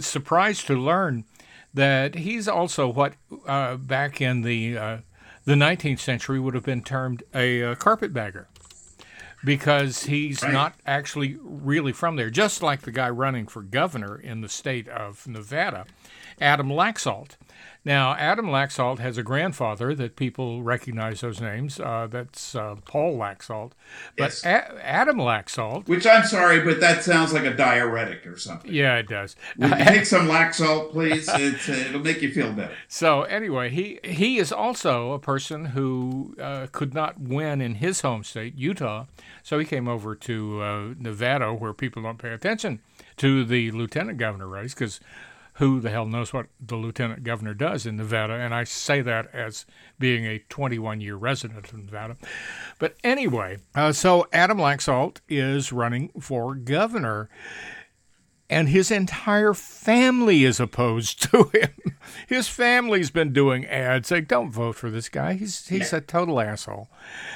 surprised 0.00 0.66
to 0.66 0.74
learn 0.74 1.24
that 1.74 2.16
he's 2.16 2.48
also 2.48 2.88
what 2.88 3.14
uh, 3.46 3.76
back 3.76 4.20
in 4.20 4.42
the 4.42 4.76
uh, 4.76 4.96
the 5.44 5.54
19th 5.54 5.98
century 6.00 6.38
would 6.38 6.54
have 6.54 6.64
been 6.64 6.82
termed 6.82 7.22
a 7.34 7.62
uh, 7.62 7.74
carpetbagger 7.74 8.46
because 9.44 10.04
he's 10.04 10.42
Right. 10.42 10.52
not 10.52 10.74
actually 10.86 11.36
really 11.42 11.92
from 11.92 12.16
there. 12.16 12.30
Just 12.30 12.62
like 12.62 12.82
the 12.82 12.92
guy 12.92 13.10
running 13.10 13.46
for 13.46 13.62
governor 13.62 14.16
in 14.16 14.40
the 14.40 14.48
state 14.48 14.88
of 14.88 15.26
Nevada, 15.26 15.86
Adam 16.40 16.68
Laxalt. 16.68 17.36
Now, 17.84 18.14
Adam 18.14 18.46
Laxalt 18.46 19.00
has 19.00 19.18
a 19.18 19.24
grandfather 19.24 19.92
that 19.96 20.14
people 20.14 20.62
recognize 20.62 21.20
those 21.20 21.40
names. 21.40 21.80
Uh, 21.80 22.06
that's 22.08 22.54
uh, 22.54 22.76
Paul 22.84 23.16
Laxalt. 23.18 23.72
But 24.16 24.24
Yes. 24.26 24.44
A- 24.44 24.86
Adam 24.86 25.16
Laxalt, 25.16 25.88
Which 25.88 26.06
I'm 26.06 26.22
sorry, 26.24 26.60
but 26.60 26.78
that 26.78 27.02
sounds 27.02 27.32
like 27.32 27.44
a 27.44 27.52
diuretic 27.54 28.24
or 28.24 28.36
something. 28.38 28.72
yeah, 28.72 28.98
it 28.98 29.08
does. 29.08 29.34
Would 29.58 29.70
you 29.76 29.84
take 29.84 30.06
some 30.06 30.28
Laxalt, 30.28 30.92
please? 30.92 31.28
It's, 31.28 31.68
uh, 31.68 31.72
it'll 31.72 32.00
make 32.00 32.22
you 32.22 32.30
feel 32.32 32.52
better. 32.52 32.74
So 32.86 33.22
anyway, 33.22 33.68
he 33.70 33.98
he 34.04 34.38
is 34.38 34.52
also 34.52 35.10
a 35.12 35.18
person 35.18 35.64
who 35.66 36.36
uh, 36.40 36.68
could 36.70 36.94
not 36.94 37.18
win 37.20 37.60
in 37.60 37.76
his 37.76 38.02
home 38.02 38.22
state, 38.22 38.54
Utah. 38.56 39.06
So 39.42 39.58
he 39.58 39.64
came 39.64 39.88
over 39.88 40.14
to 40.14 40.62
uh, 40.62 40.94
Nevada, 41.00 41.52
where 41.52 41.72
people 41.72 42.02
don't 42.04 42.18
pay 42.18 42.30
attention 42.30 42.78
to 43.16 43.44
the 43.44 43.72
lieutenant 43.72 44.18
governor 44.18 44.46
race, 44.46 44.72
because 44.72 45.00
who 45.54 45.80
the 45.80 45.90
hell 45.90 46.06
knows 46.06 46.32
what 46.32 46.46
the 46.60 46.76
lieutenant 46.76 47.24
governor 47.24 47.54
does 47.54 47.84
in 47.86 47.96
Nevada? 47.96 48.34
And 48.34 48.54
I 48.54 48.64
say 48.64 49.02
that 49.02 49.32
as 49.34 49.66
being 49.98 50.24
a 50.24 50.38
21 50.48 51.00
year 51.00 51.16
resident 51.16 51.72
of 51.72 51.78
Nevada. 51.78 52.16
But 52.78 52.96
anyway, 53.04 53.58
uh, 53.74 53.92
so 53.92 54.26
Adam 54.32 54.58
Laxalt 54.58 55.18
is 55.28 55.72
running 55.72 56.10
for 56.20 56.54
governor 56.54 57.28
and 58.52 58.68
his 58.68 58.90
entire 58.90 59.54
family 59.54 60.44
is 60.44 60.60
opposed 60.60 61.22
to 61.30 61.44
him. 61.54 61.96
His 62.28 62.48
family's 62.48 63.10
been 63.10 63.32
doing 63.32 63.64
ads 63.64 64.08
saying, 64.08 64.24
"Don't 64.24 64.50
vote 64.50 64.76
for 64.76 64.90
this 64.90 65.08
guy. 65.08 65.34
He's 65.34 65.66
he's 65.68 65.92
a 65.92 66.00
total 66.00 66.38
asshole." 66.40 66.90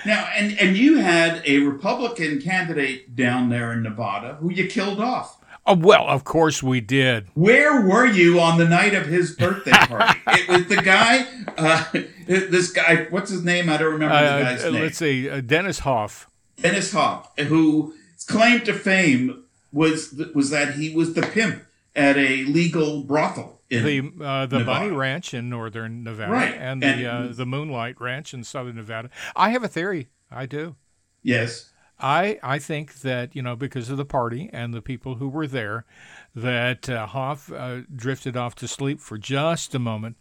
Now, 0.05 0.29
and 0.37 0.59
and 0.59 0.77
you 0.77 0.99
had 0.99 1.43
a 1.47 1.61
Republican 1.61 2.41
candidate 2.43 3.17
down 3.17 3.49
there 3.49 3.73
in 3.73 3.83
Nevada 3.83 4.35
who 4.41 4.53
you 4.53 4.67
killed 4.67 5.01
off. 5.01 5.39
Oh 5.69 5.75
well, 5.77 6.07
of 6.07 6.25
course 6.25 6.63
we 6.63 6.81
did. 6.81 7.27
Where 7.35 7.81
were 7.81 8.07
you 8.07 8.39
on 8.41 8.59
the 8.59 8.69
night 8.69 8.95
of 8.95 9.07
his 9.07 9.35
birthday 9.35 9.71
party? 9.73 10.21
it 10.29 10.49
was 10.49 10.67
the 10.67 10.77
guy, 10.77 11.27
uh, 11.59 11.85
this 12.27 12.71
guy. 12.71 13.07
What's 13.11 13.31
his 13.31 13.43
name? 13.45 13.69
I 13.69 13.77
don't 13.77 13.93
remember 13.95 14.15
the 14.15 14.45
guy's 14.45 14.65
Uh, 14.65 14.71
name. 14.71 14.83
let's 14.83 14.99
see, 14.99 15.29
uh, 15.29 15.41
Dennis 15.41 15.81
Hof. 15.81 16.31
Dennis 16.61 16.93
Hof, 16.93 17.31
whose 17.39 17.95
claim 18.29 18.61
to 18.63 18.73
fame 18.73 19.45
was 19.73 20.15
was 20.35 20.51
that 20.51 20.75
he 20.75 20.95
was 20.95 21.15
the 21.15 21.23
pimp 21.23 21.65
at 21.97 22.17
a 22.17 22.45
legal 22.45 23.03
brothel. 23.03 23.55
In, 23.69 23.85
The 24.19 24.25
uh, 24.25 24.47
the 24.47 24.61
Bunny 24.61 24.91
Ranch 24.93 25.35
in 25.35 25.49
northern 25.51 26.05
Nevada 26.05 26.31
Right, 26.31 26.55
and 26.55 26.81
the 26.81 27.05
uh, 27.13 27.27
the 27.33 27.45
Moonlight 27.45 28.01
Ranch 28.01 28.33
in 28.33 28.45
southern 28.45 28.77
Nevada. 28.77 29.11
I 29.35 29.51
have 29.51 29.65
a 29.65 29.69
theory. 29.69 30.07
I 30.31 30.47
do. 30.47 30.77
yes, 31.25 31.71
I 31.99 32.39
I 32.43 32.59
think 32.59 33.01
that 33.01 33.35
you 33.35 33.43
know 33.43 33.57
because 33.57 33.89
of 33.91 33.97
the 33.97 34.05
party 34.05 34.51
and 34.53 34.75
the 34.75 34.83
people 34.83 35.17
who 35.17 35.29
were 35.29 35.47
there, 35.47 35.85
that 36.35 36.89
uh, 36.89 37.07
Hof 37.07 37.51
uh, 37.51 37.81
drifted 37.95 38.37
off 38.37 38.55
to 38.57 38.69
sleep 38.69 39.01
for 39.01 39.17
just 39.17 39.75
a 39.75 39.79
moment, 39.79 40.17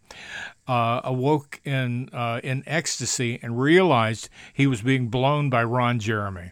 uh, 0.67 1.01
awoke 1.03 1.60
in 1.65 2.10
uh, 2.13 2.39
in 2.44 2.63
ecstasy 2.65 3.39
and 3.41 3.60
realized 3.60 4.29
he 4.53 4.67
was 4.67 4.82
being 4.82 5.10
blown 5.10 5.50
by 5.50 5.63
Ron 5.63 6.00
Jeremy. 6.00 6.51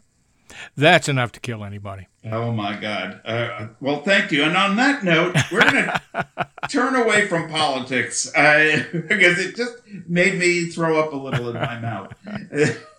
That's 0.75 1.09
enough 1.09 1.31
to 1.33 1.39
kill 1.39 1.63
anybody. 1.63 2.07
Oh 2.31 2.51
my 2.51 2.79
God. 2.79 3.21
Uh, 3.25 3.67
well, 3.81 4.01
thank 4.01 4.31
you. 4.31 4.43
And 4.43 4.55
on 4.55 4.75
that 4.75 5.03
note, 5.03 5.35
we're 5.51 5.61
going 5.61 5.89
to 6.13 6.49
turn 6.69 6.95
away 6.95 7.27
from 7.27 7.49
politics 7.49 8.33
uh, 8.35 8.83
because 8.93 9.39
it 9.39 9.55
just 9.55 9.77
made 10.07 10.37
me 10.37 10.67
throw 10.69 10.99
up 10.99 11.11
a 11.11 11.15
little 11.15 11.49
in 11.49 11.55
my 11.55 11.79
mouth. 11.79 12.13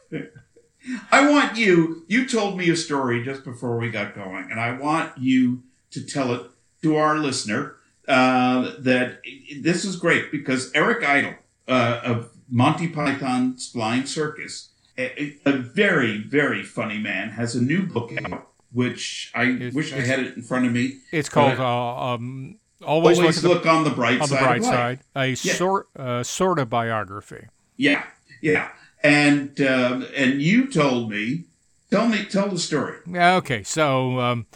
I 1.11 1.31
want 1.31 1.57
you, 1.57 2.05
you 2.09 2.27
told 2.29 2.59
me 2.59 2.69
a 2.71 2.77
story 2.77 3.25
just 3.25 3.45
before 3.45 3.79
we 3.79 3.91
got 3.91 4.15
going, 4.15 4.49
and 4.51 4.61
I 4.61 4.73
want 4.73 5.17
you 5.19 5.63
to 5.93 6.05
tell 6.05 6.35
it 6.35 6.43
to 6.83 6.97
our 6.97 7.17
listener 7.19 7.77
uh, 8.07 8.73
that 8.79 9.21
this 9.63 9.85
is 9.85 9.97
great 9.97 10.31
because 10.31 10.71
Eric 10.75 11.03
Idle 11.09 11.35
uh, 11.69 12.01
of 12.05 12.31
Monty 12.51 12.89
Python's 12.89 13.69
Flying 13.69 14.05
Circus, 14.05 14.71
a, 14.99 15.37
a 15.47 15.53
very, 15.53 16.19
very 16.19 16.63
funny 16.63 16.99
man, 16.99 17.31
has 17.31 17.55
a 17.55 17.63
new 17.63 17.87
book 17.87 18.13
out, 18.25 18.49
which 18.73 19.33
I 19.35 19.45
It's- 19.45 19.75
wish 19.75 19.93
I 19.93 20.01
had 20.01 20.21
it 20.21 20.37
in 20.37 20.43
front 20.43 20.67
of 20.67 20.73
me. 20.73 20.99
It's 21.13 21.29
called 21.31 21.59
uh, 21.59 21.97
um, 22.15 22.59
always, 22.85 23.19
Always 23.19 23.43
look, 23.43 23.65
look, 23.65 23.67
on 23.67 23.85
the 23.85 23.91
bright 23.91 24.21
on 24.21 24.29
side. 24.29 24.39
the 24.39 24.45
bright 24.45 24.65
side. 24.65 24.99
A 25.17 25.35
sort 25.35 25.89
uh, 25.97 26.23
sort 26.23 26.59
of 26.59 26.69
biography. 26.69 27.47
Yeah, 27.79 28.05
yeah. 28.43 28.69
And 29.05 29.61
um, 29.61 30.07
and 30.17 30.41
you 30.41 30.67
told 30.67 31.11
me, 31.11 31.45
tell 31.91 32.09
me, 32.09 32.25
tell 32.25 32.49
the 32.49 32.59
story. 32.59 32.97
Okay, 33.15 33.63
so 33.63 34.19
um, 34.19 34.47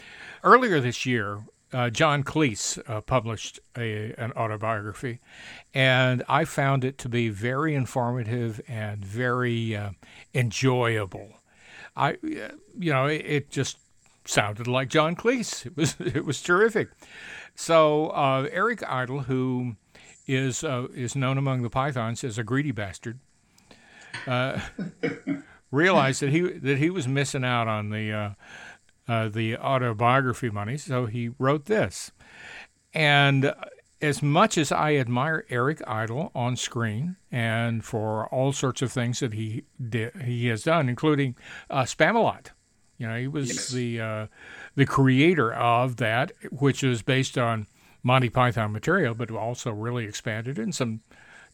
earlier 0.43 0.81
this 0.81 1.05
year, 1.05 1.40
uh, 1.73 1.90
John 1.90 2.25
Cleese 2.25 2.78
uh, 2.88 3.02
published 3.02 3.61
a, 3.76 4.14
an 4.17 4.33
autobiography, 4.33 5.21
and 5.75 6.25
I 6.31 6.47
found 6.47 6.83
it 6.83 6.97
to 6.99 7.11
be 7.11 7.28
very 7.28 7.75
informative 7.75 8.61
and 8.67 9.05
very 9.05 9.76
uh, 9.76 9.90
enjoyable. 10.35 11.35
I, 11.95 12.12
uh, 12.12 12.55
you 12.78 12.90
know, 12.90 13.05
it, 13.05 13.23
it 13.26 13.50
just 13.50 13.76
sounded 14.25 14.67
like 14.67 14.88
John 14.88 15.14
Cleese. 15.14 15.67
It 15.67 15.76
was 15.76 15.97
it 16.00 16.25
was 16.25 16.40
terrific. 16.40 16.88
So 17.55 18.09
uh, 18.09 18.49
Eric 18.50 18.83
Idle, 18.88 19.21
who 19.21 19.76
is 20.26 20.64
uh, 20.64 20.87
is 20.95 21.14
known 21.14 21.37
among 21.37 21.61
the 21.61 21.71
Pythons 21.71 22.25
as 22.25 22.38
a 22.38 22.45
greedy 22.45 22.71
bastard, 22.71 23.19
uh, 24.26 24.60
realized 25.70 26.22
that 26.22 26.30
he 26.30 26.40
that 26.40 26.78
he 26.78 26.90
was 26.90 27.06
missing 27.08 27.44
out 27.44 27.68
on 27.68 27.90
the 27.90 28.12
uh, 28.12 28.30
uh, 29.06 29.28
the 29.28 29.56
autobiography 29.56 30.50
money, 30.50 30.76
so 30.76 31.06
he 31.06 31.30
wrote 31.38 31.66
this. 31.66 32.10
And 32.94 33.52
as 34.00 34.22
much 34.22 34.56
as 34.56 34.70
I 34.70 34.94
admire 34.94 35.44
Eric 35.50 35.82
Idle 35.87 36.30
on 36.34 36.56
screen 36.56 37.16
and 37.32 37.84
for 37.84 38.26
all 38.28 38.52
sorts 38.52 38.80
of 38.82 38.92
things 38.92 39.20
that 39.20 39.34
he 39.34 39.64
did, 39.88 40.14
he 40.22 40.46
has 40.46 40.62
done, 40.62 40.88
including 40.88 41.34
uh, 41.68 41.82
Spamalot. 41.82 42.48
You 42.96 43.06
know, 43.08 43.16
he 43.18 43.28
was 43.28 43.48
Yes. 43.48 43.68
the 43.70 44.00
uh, 44.00 44.26
the 44.75 44.87
creator 44.87 45.52
of 45.52 45.96
that, 45.96 46.32
which 46.50 46.82
is 46.82 47.02
based 47.02 47.38
on 47.38 47.66
Monty 48.02 48.28
Python 48.28 48.72
material, 48.72 49.14
but 49.14 49.30
also 49.30 49.70
really 49.72 50.04
expanded 50.04 50.58
in 50.58 50.72
some 50.72 51.00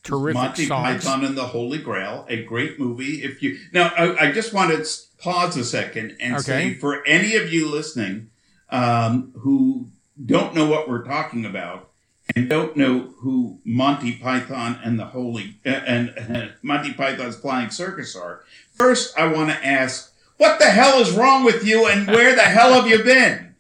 terrific 0.05 0.35
Monty 0.35 0.67
songs. 0.67 1.05
Python 1.05 1.25
and 1.25 1.37
the 1.37 1.47
Holy 1.47 1.79
Grail, 1.79 2.25
a 2.29 2.45
great 2.45 2.79
movie. 2.79 3.23
If 3.25 3.43
you 3.43 3.59
now, 3.73 3.93
I, 3.97 4.29
I 4.29 4.33
just 4.33 4.53
want 4.53 4.71
to 4.71 4.89
pause 5.19 5.57
a 5.57 5.65
second 5.65 6.17
and 6.21 6.41
say 6.41 6.75
for 6.75 7.05
any 7.07 7.35
of 7.35 7.53
you 7.53 7.69
listening 7.69 8.31
um, 8.71 9.33
who 9.39 9.89
don't 10.25 10.55
know 10.55 10.69
what 10.69 10.89
we're 10.89 11.05
talking 11.05 11.45
about 11.45 11.91
and 12.37 12.49
don't 12.49 12.77
know 12.77 13.15
who 13.19 13.59
Monty 13.65 14.13
Python 14.17 14.79
and 14.85 14.99
the 14.99 15.07
Holy 15.07 15.57
uh, 15.67 15.71
and 15.71 16.15
uh, 16.17 16.47
Monty 16.63 16.93
Python's 16.93 17.37
Flying 17.37 17.71
Circus 17.71 18.15
are, 18.15 18.45
first 18.73 19.19
I 19.19 19.27
want 19.27 19.51
to 19.51 19.67
ask, 19.67 20.13
what 20.37 20.59
the 20.59 20.67
hell 20.67 21.01
is 21.01 21.13
wrong 21.13 21.45
with 21.45 21.65
you, 21.65 21.87
and 21.87 22.07
where 22.07 22.35
the 22.35 22.43
hell 22.43 22.75
have 22.75 22.89
you 22.89 23.03
been? 23.05 23.55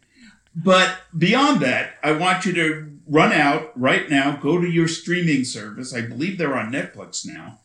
But 0.57 0.99
beyond 1.17 1.61
that, 1.61 1.95
I 2.03 2.13
want 2.13 2.47
you 2.47 2.53
to 2.55 2.94
run 3.09 3.33
out 3.33 3.71
right 3.79 4.09
now, 4.11 4.37
go 4.37 4.61
to 4.61 4.69
your 4.69 4.89
streaming 4.89 5.45
service. 5.45 5.95
I 5.95 6.03
believe 6.03 6.39
they're 6.39 6.57
on 6.57 6.73
Netflix 6.73 7.27
now, 7.27 7.61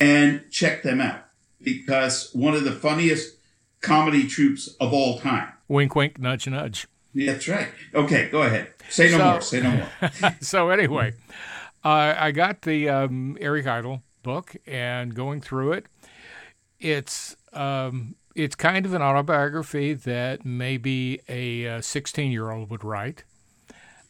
and 0.00 0.44
check 0.50 0.82
them 0.82 1.00
out 1.00 1.24
because 1.62 2.30
one 2.34 2.54
of 2.54 2.64
the 2.64 2.72
funniest 2.72 3.36
comedy 3.80 4.26
troupes 4.26 4.68
of 4.80 4.92
all 4.92 5.18
time. 5.18 5.48
Wink, 5.68 5.94
wink, 5.94 6.18
nudge, 6.18 6.46
nudge. 6.48 6.86
That's 7.14 7.46
right. 7.48 7.68
Okay, 7.94 8.28
go 8.30 8.42
ahead. 8.42 8.72
Say 8.88 9.10
no 9.10 9.18
So- 9.18 9.24
more. 9.24 9.40
Say 9.40 9.60
no 9.62 9.70
more. 10.20 10.36
so 10.40 10.70
anyway, 10.70 11.14
uh, 11.84 12.14
I 12.18 12.32
got 12.32 12.62
the 12.62 12.88
um, 12.88 13.36
Eric 13.40 13.66
Idle 13.66 14.02
book 14.22 14.56
and 14.66 15.14
going 15.14 15.40
through 15.40 15.72
it. 15.74 15.86
It's 16.80 17.36
um, 17.52 18.16
it's 18.34 18.56
kind 18.56 18.84
of 18.84 18.94
an 18.94 19.02
autobiography 19.02 19.94
that 19.94 20.44
maybe 20.44 21.20
a 21.28 21.80
16 21.80 22.32
year 22.32 22.50
old 22.50 22.68
would 22.70 22.82
write. 22.84 23.24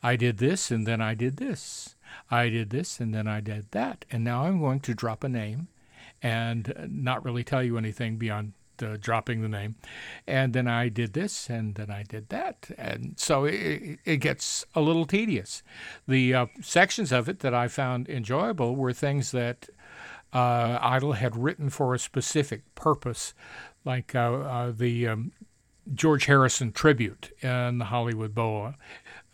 I 0.05 0.17
did 0.17 0.37
this 0.37 0.71
and 0.71 0.87
then 0.87 1.01
I 1.01 1.15
did 1.15 1.39
this. 1.39 1.97
I 2.31 2.51
did 2.51 2.69
this 2.69 3.01
and 3.01 3.15
then 3.15 3.27
I 3.27 3.41
did 3.41 3.71
that. 3.71 4.05
And 4.11 4.23
now 4.23 4.45
I'm 4.45 4.61
going 4.61 4.81
to 4.81 4.95
drop 4.95 5.25
a 5.25 5.31
name 5.31 5.69
and 6.23 6.75
not 6.91 7.25
really 7.25 7.43
tell 7.43 7.63
you 7.63 7.79
anything 7.79 8.19
beyond 8.19 8.53
uh, 8.83 8.99
dropping 9.01 9.41
the 9.41 9.49
name. 9.49 9.77
And 10.27 10.53
then 10.53 10.69
I 10.69 10.91
did 10.91 11.15
this 11.15 11.49
and 11.49 11.75
then 11.75 11.91
I 11.91 12.03
did 12.03 12.29
that. 12.29 12.71
And 12.77 13.15
so 13.17 13.47
it, 13.47 13.99
it 14.05 14.17
gets 14.19 14.67
a 14.75 14.83
little 14.83 15.07
tedious. 15.07 15.63
The 16.07 16.35
uh, 16.35 16.47
sections 16.61 17.11
of 17.11 17.27
it 17.27 17.39
that 17.39 17.55
I 17.55 17.69
found 17.69 18.07
enjoyable 18.11 18.77
were 18.77 18.93
things 18.93 19.31
that 19.31 19.71
uh, 20.35 20.79
Idle 20.83 21.15
had 21.15 21.35
written 21.35 21.71
for 21.71 21.95
a 21.95 21.99
specific 21.99 22.75
purpose, 22.75 23.33
like 23.87 24.15
uh, 24.15 24.33
uh, 24.33 24.73
the 24.77 25.09
um, 25.09 25.33
George 25.93 26.27
Harrison 26.27 26.73
tribute 26.73 27.31
in 27.43 27.79
the 27.79 27.87
Hollywood 27.87 28.35
Bowl 28.35 28.75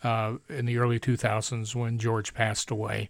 uh, 0.03 0.35
in 0.49 0.65
the 0.65 0.77
early 0.77 0.99
2000s 0.99 1.75
when 1.75 1.97
George 1.97 2.33
passed 2.33 2.71
away. 2.71 3.09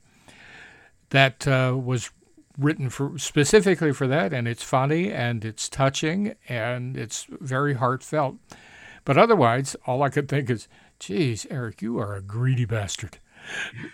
That 1.10 1.46
was 1.46 2.12
written 2.58 2.90
for 2.90 3.18
specifically 3.18 3.92
for 3.94 4.08
that, 4.08 4.34
and 4.34 4.48
it's 4.48 4.64
funny 4.64 5.12
and 5.12 5.44
it's 5.44 5.70
touching 5.70 6.36
and 6.48 6.98
it's 6.98 7.28
very 7.30 7.74
heartfelt. 7.74 8.38
But 9.04 9.18
otherwise, 9.18 9.76
all 9.86 10.04
I 10.04 10.10
could 10.10 10.28
think 10.28 10.50
is, 10.50 10.68
"Geez, 11.00 11.48
Eric, 11.50 11.82
you 11.82 11.98
are 12.00 12.16
a 12.16 12.22
greedy 12.22 12.66
bastard." 12.66 13.18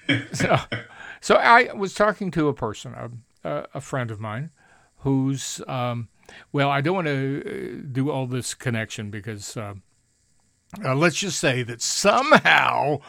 so, 0.34 0.58
so 1.22 1.36
I 1.36 1.74
was 1.74 1.94
talking 1.94 2.30
to 2.32 2.50
a 2.50 2.54
person, 2.54 2.94
a, 3.44 3.66
a 3.74 3.82
friend 3.82 4.12
of 4.12 4.20
mine, 4.20 4.52
who's 4.98 5.62
um, 5.68 6.10
well, 6.52 6.70
I 6.70 6.82
don't 6.82 6.96
want 6.96 7.08
to 7.08 7.80
uh, 7.82 7.88
do 7.92 8.10
all 8.12 8.28
this 8.28 8.54
connection 8.54 9.10
because 9.10 9.56
uh, 9.56 9.76
uh, 10.84 10.96
let's 10.96 11.18
just 11.18 11.40
say 11.40 11.64
that 11.64 11.82
somehow 11.82 13.00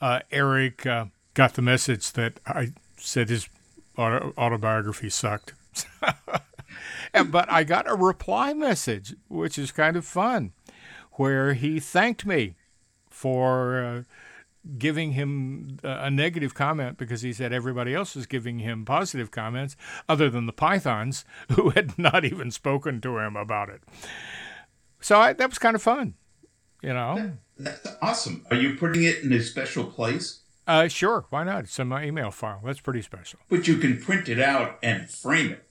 uh, 0.00 0.20
Eric 0.30 0.86
uh, 0.86 1.06
got 1.34 1.54
the 1.54 1.62
message 1.62 2.12
that 2.12 2.40
I 2.46 2.72
said 2.96 3.28
his 3.28 3.48
auto- 3.96 4.32
autobiography 4.36 5.10
sucked. 5.10 5.54
but 7.26 7.50
I 7.50 7.64
got 7.64 7.90
a 7.90 7.94
reply 7.94 8.52
message, 8.52 9.14
which 9.28 9.58
is 9.58 9.72
kind 9.72 9.96
of 9.96 10.04
fun, 10.04 10.52
where 11.12 11.54
he 11.54 11.80
thanked 11.80 12.26
me 12.26 12.56
for 13.08 13.84
uh, 13.84 14.02
giving 14.78 15.12
him 15.12 15.78
a 15.82 16.10
negative 16.10 16.54
comment 16.54 16.98
because 16.98 17.22
he 17.22 17.32
said 17.32 17.52
everybody 17.52 17.94
else 17.94 18.14
was 18.14 18.26
giving 18.26 18.58
him 18.58 18.84
positive 18.84 19.30
comments, 19.30 19.76
other 20.08 20.28
than 20.28 20.46
the 20.46 20.52
Pythons, 20.52 21.24
who 21.52 21.70
had 21.70 21.98
not 21.98 22.24
even 22.24 22.50
spoken 22.50 23.00
to 23.00 23.18
him 23.18 23.36
about 23.36 23.68
it. 23.68 23.82
So 25.00 25.18
I, 25.18 25.32
that 25.32 25.48
was 25.48 25.58
kind 25.58 25.74
of 25.74 25.82
fun, 25.82 26.14
you 26.82 26.92
know. 26.92 27.32
That's 27.58 27.86
awesome. 28.00 28.46
Are 28.50 28.56
you 28.56 28.76
putting 28.76 29.04
it 29.04 29.22
in 29.22 29.32
a 29.32 29.40
special 29.40 29.84
place? 29.84 30.40
Uh, 30.66 30.88
sure, 30.88 31.26
why 31.30 31.44
not? 31.44 31.64
It's 31.64 31.78
in 31.78 31.88
my 31.88 32.04
email 32.04 32.30
file. 32.30 32.60
That's 32.64 32.80
pretty 32.80 33.02
special. 33.02 33.40
But 33.48 33.66
you 33.66 33.76
can 33.78 34.00
print 34.00 34.28
it 34.28 34.38
out 34.38 34.78
and 34.82 35.10
frame 35.10 35.50
it. 35.50 35.66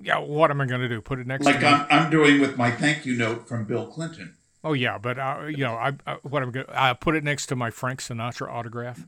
Yeah, 0.00 0.18
what 0.18 0.50
am 0.50 0.60
I 0.60 0.66
going 0.66 0.80
to 0.80 0.88
do? 0.88 1.00
Put 1.00 1.18
it 1.18 1.26
next 1.26 1.44
like 1.44 1.60
to 1.60 1.66
I'm, 1.66 1.86
I'm 1.88 2.10
doing 2.10 2.40
with 2.40 2.56
my 2.56 2.70
thank 2.70 3.06
you 3.06 3.16
note 3.16 3.48
from 3.48 3.64
Bill 3.64 3.86
Clinton. 3.86 4.34
Oh 4.62 4.72
yeah, 4.72 4.98
but 4.98 5.18
uh, 5.18 5.44
you 5.48 5.58
know, 5.58 5.74
I, 5.74 5.92
I 6.06 6.14
what 6.22 6.42
I'm 6.42 6.50
going 6.50 6.66
to 6.66 6.82
I 6.82 6.92
put 6.94 7.14
it 7.14 7.22
next 7.22 7.46
to 7.46 7.56
my 7.56 7.70
Frank 7.70 8.00
Sinatra 8.00 8.48
autograph. 8.48 9.06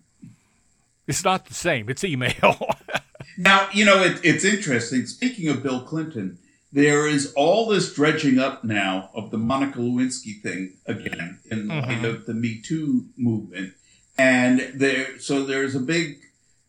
It's 1.06 1.24
not 1.24 1.46
the 1.46 1.54
same. 1.54 1.88
It's 1.88 2.04
email. 2.04 2.58
now 3.38 3.68
you 3.72 3.84
know 3.84 4.02
it, 4.02 4.20
it's 4.22 4.44
interesting. 4.44 5.06
Speaking 5.06 5.48
of 5.48 5.62
Bill 5.62 5.80
Clinton, 5.80 6.38
there 6.72 7.06
is 7.06 7.32
all 7.34 7.66
this 7.66 7.94
dredging 7.94 8.38
up 8.38 8.64
now 8.64 9.10
of 9.14 9.30
the 9.30 9.38
Monica 9.38 9.78
Lewinsky 9.78 10.40
thing 10.42 10.74
again 10.86 11.40
in 11.50 11.68
light 11.68 11.88
mm-hmm. 11.88 12.04
of 12.04 12.26
the 12.26 12.34
Me 12.34 12.60
Too 12.62 13.06
movement 13.16 13.74
and 14.18 14.60
there 14.74 15.18
so 15.18 15.44
there's 15.44 15.74
a 15.74 15.80
big 15.80 16.20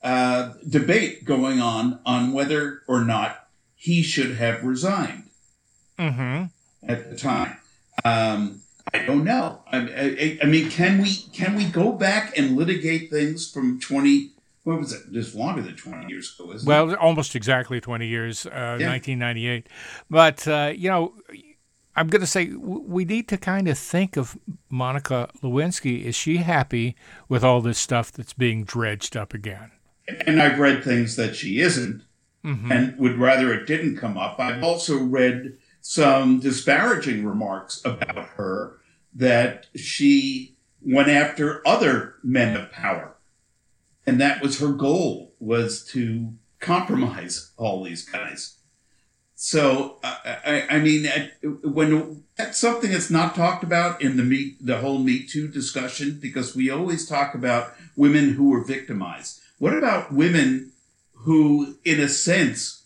uh, 0.03 0.53
debate 0.67 1.25
going 1.25 1.59
on 1.59 1.99
on 2.05 2.33
whether 2.33 2.81
or 2.87 3.03
not 3.03 3.47
he 3.75 4.01
should 4.01 4.35
have 4.35 4.63
resigned 4.63 5.29
mm-hmm. 5.97 6.45
at 6.89 7.09
the 7.09 7.17
time. 7.17 7.57
Um, 8.03 8.61
I 8.93 8.99
don't 8.99 9.23
know. 9.23 9.61
I, 9.71 9.77
I, 9.77 10.39
I, 10.43 10.45
mean, 10.45 10.69
can 10.69 11.01
we 11.01 11.13
can 11.33 11.55
we 11.55 11.65
go 11.65 11.91
back 11.91 12.37
and 12.37 12.55
litigate 12.55 13.09
things 13.09 13.49
from 13.51 13.79
twenty? 13.79 14.31
What 14.67 14.79
was 14.79 14.91
it? 14.91 15.13
Just 15.13 15.33
longer 15.33 15.61
than 15.61 15.77
twenty 15.77 16.11
years 16.11 16.35
ago, 16.37 16.51
isn't 16.51 16.67
well, 16.67 16.89
it? 16.89 16.99
almost 16.99 17.37
exactly 17.37 17.79
twenty 17.79 18.07
years, 18.07 18.45
uh, 18.45 18.77
yeah. 18.77 18.89
nineteen 18.89 19.17
ninety 19.17 19.47
eight. 19.47 19.67
But 20.09 20.45
uh, 20.45 20.73
you 20.75 20.89
know, 20.89 21.13
I'm 21.95 22.07
going 22.07 22.19
to 22.19 22.27
say 22.27 22.47
we 22.47 23.05
need 23.05 23.29
to 23.29 23.37
kind 23.37 23.69
of 23.69 23.77
think 23.77 24.17
of 24.17 24.37
Monica 24.69 25.29
Lewinsky. 25.41 26.03
Is 26.03 26.17
she 26.17 26.37
happy 26.37 26.97
with 27.29 27.45
all 27.45 27.61
this 27.61 27.77
stuff 27.77 28.11
that's 28.11 28.33
being 28.33 28.65
dredged 28.65 29.15
up 29.15 29.33
again? 29.33 29.71
And 30.25 30.41
I've 30.41 30.59
read 30.59 30.83
things 30.83 31.15
that 31.15 31.37
she 31.37 31.61
isn't 31.61 32.03
mm-hmm. 32.43 32.69
and 32.69 32.97
would 32.97 33.17
rather 33.17 33.53
it 33.53 33.67
didn't 33.67 33.95
come 33.95 34.17
up. 34.17 34.37
I've 34.37 34.63
also 34.63 34.97
read 34.97 35.57
some 35.79 36.41
disparaging 36.41 37.25
remarks 37.25 37.81
about 37.85 38.17
her 38.35 38.79
that 39.15 39.67
she 39.77 40.57
went 40.81 41.07
after 41.07 41.65
other 41.65 42.15
men 42.21 42.57
of 42.57 42.69
power. 42.69 43.13
And 44.07 44.21
that 44.21 44.41
was 44.41 44.59
her 44.59 44.71
goal 44.71 45.33
was 45.37 45.83
to 45.91 46.33
compromise 46.59 47.51
all 47.57 47.83
these 47.83 48.07
guys. 48.07 48.55
So 49.35 49.99
I, 50.03 50.65
I, 50.67 50.79
mean, 50.79 51.07
when 51.63 52.23
that's 52.37 52.57
something 52.57 52.89
that's 52.89 53.11
not 53.11 53.35
talked 53.35 53.63
about 53.63 54.01
in 54.01 54.17
the 54.17 54.23
meet, 54.23 54.65
the 54.65 54.79
whole 54.79 54.97
Me 54.97 55.27
Too 55.27 55.47
discussion, 55.47 56.17
because 56.19 56.55
we 56.55 56.71
always 56.71 57.07
talk 57.07 57.35
about 57.35 57.73
women 57.95 58.33
who 58.33 58.49
were 58.49 58.63
victimized. 58.63 59.39
What 59.59 59.77
about 59.77 60.11
women 60.11 60.71
who, 61.13 61.77
in 61.85 61.99
a 61.99 62.07
sense, 62.07 62.85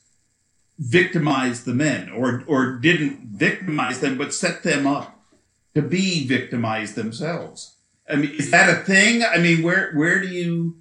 victimized 0.78 1.64
the 1.64 1.74
men, 1.74 2.10
or 2.10 2.44
or 2.48 2.80
didn't 2.80 3.28
victimize 3.28 4.02
them, 4.02 4.18
but 4.18 4.34
set 4.34 4.64
them 4.64 4.86
up 4.86 5.22
to 5.74 5.82
be 5.82 6.28
victimized 6.28 6.96
themselves? 6.96 7.78
I 8.10 8.18
mean, 8.18 8.32
is 8.32 8.52
that 8.52 8.70
a 8.70 8.84
thing? 8.84 9.24
I 9.24 9.38
mean, 9.38 9.64
where 9.64 9.94
where 9.94 10.20
do 10.20 10.28
you 10.28 10.81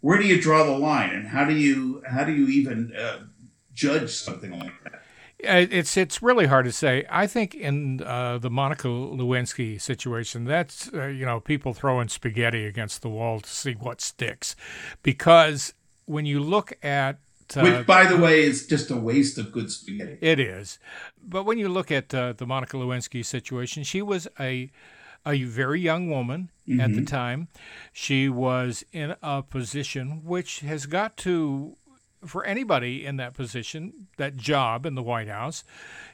where 0.00 0.18
do 0.18 0.26
you 0.26 0.40
draw 0.40 0.64
the 0.64 0.76
line, 0.76 1.10
and 1.10 1.28
how 1.28 1.44
do 1.44 1.54
you 1.54 2.02
how 2.06 2.24
do 2.24 2.32
you 2.32 2.48
even 2.48 2.92
uh, 2.96 3.18
judge 3.74 4.10
something 4.10 4.58
like 4.58 4.72
that? 4.84 5.02
It's 5.40 5.96
it's 5.96 6.20
really 6.20 6.46
hard 6.46 6.64
to 6.64 6.72
say. 6.72 7.06
I 7.08 7.28
think 7.28 7.54
in 7.54 8.02
uh, 8.02 8.38
the 8.38 8.50
Monica 8.50 8.88
Lewinsky 8.88 9.80
situation, 9.80 10.44
that's 10.44 10.92
uh, 10.92 11.06
you 11.06 11.24
know 11.24 11.38
people 11.38 11.74
throwing 11.74 12.08
spaghetti 12.08 12.66
against 12.66 13.02
the 13.02 13.08
wall 13.08 13.40
to 13.40 13.48
see 13.48 13.74
what 13.74 14.00
sticks, 14.00 14.56
because 15.02 15.74
when 16.06 16.26
you 16.26 16.40
look 16.40 16.72
at 16.82 17.18
uh, 17.56 17.62
which, 17.62 17.86
by 17.86 18.04
the 18.04 18.16
way, 18.16 18.42
is 18.42 18.66
just 18.66 18.90
a 18.90 18.96
waste 18.96 19.38
of 19.38 19.52
good 19.52 19.70
spaghetti. 19.70 20.18
It 20.20 20.40
is, 20.40 20.78
but 21.22 21.44
when 21.44 21.56
you 21.56 21.68
look 21.68 21.92
at 21.92 22.12
uh, 22.12 22.32
the 22.32 22.46
Monica 22.46 22.76
Lewinsky 22.76 23.24
situation, 23.24 23.84
she 23.84 24.02
was 24.02 24.26
a 24.40 24.70
a 25.28 25.44
very 25.44 25.80
young 25.80 26.10
woman 26.10 26.50
mm-hmm. 26.66 26.80
at 26.80 26.90
the 26.90 26.96
mm-hmm. 26.96 27.04
time. 27.04 27.48
She 27.92 28.28
was 28.28 28.84
in 28.92 29.14
a 29.22 29.42
position 29.42 30.24
which 30.24 30.60
has 30.60 30.86
got 30.86 31.16
to 31.18 31.76
for 32.24 32.44
anybody 32.44 33.06
in 33.06 33.16
that 33.16 33.34
position, 33.34 34.08
that 34.16 34.36
job 34.36 34.84
in 34.84 34.94
the 34.94 35.02
White 35.02 35.28
House, 35.28 35.62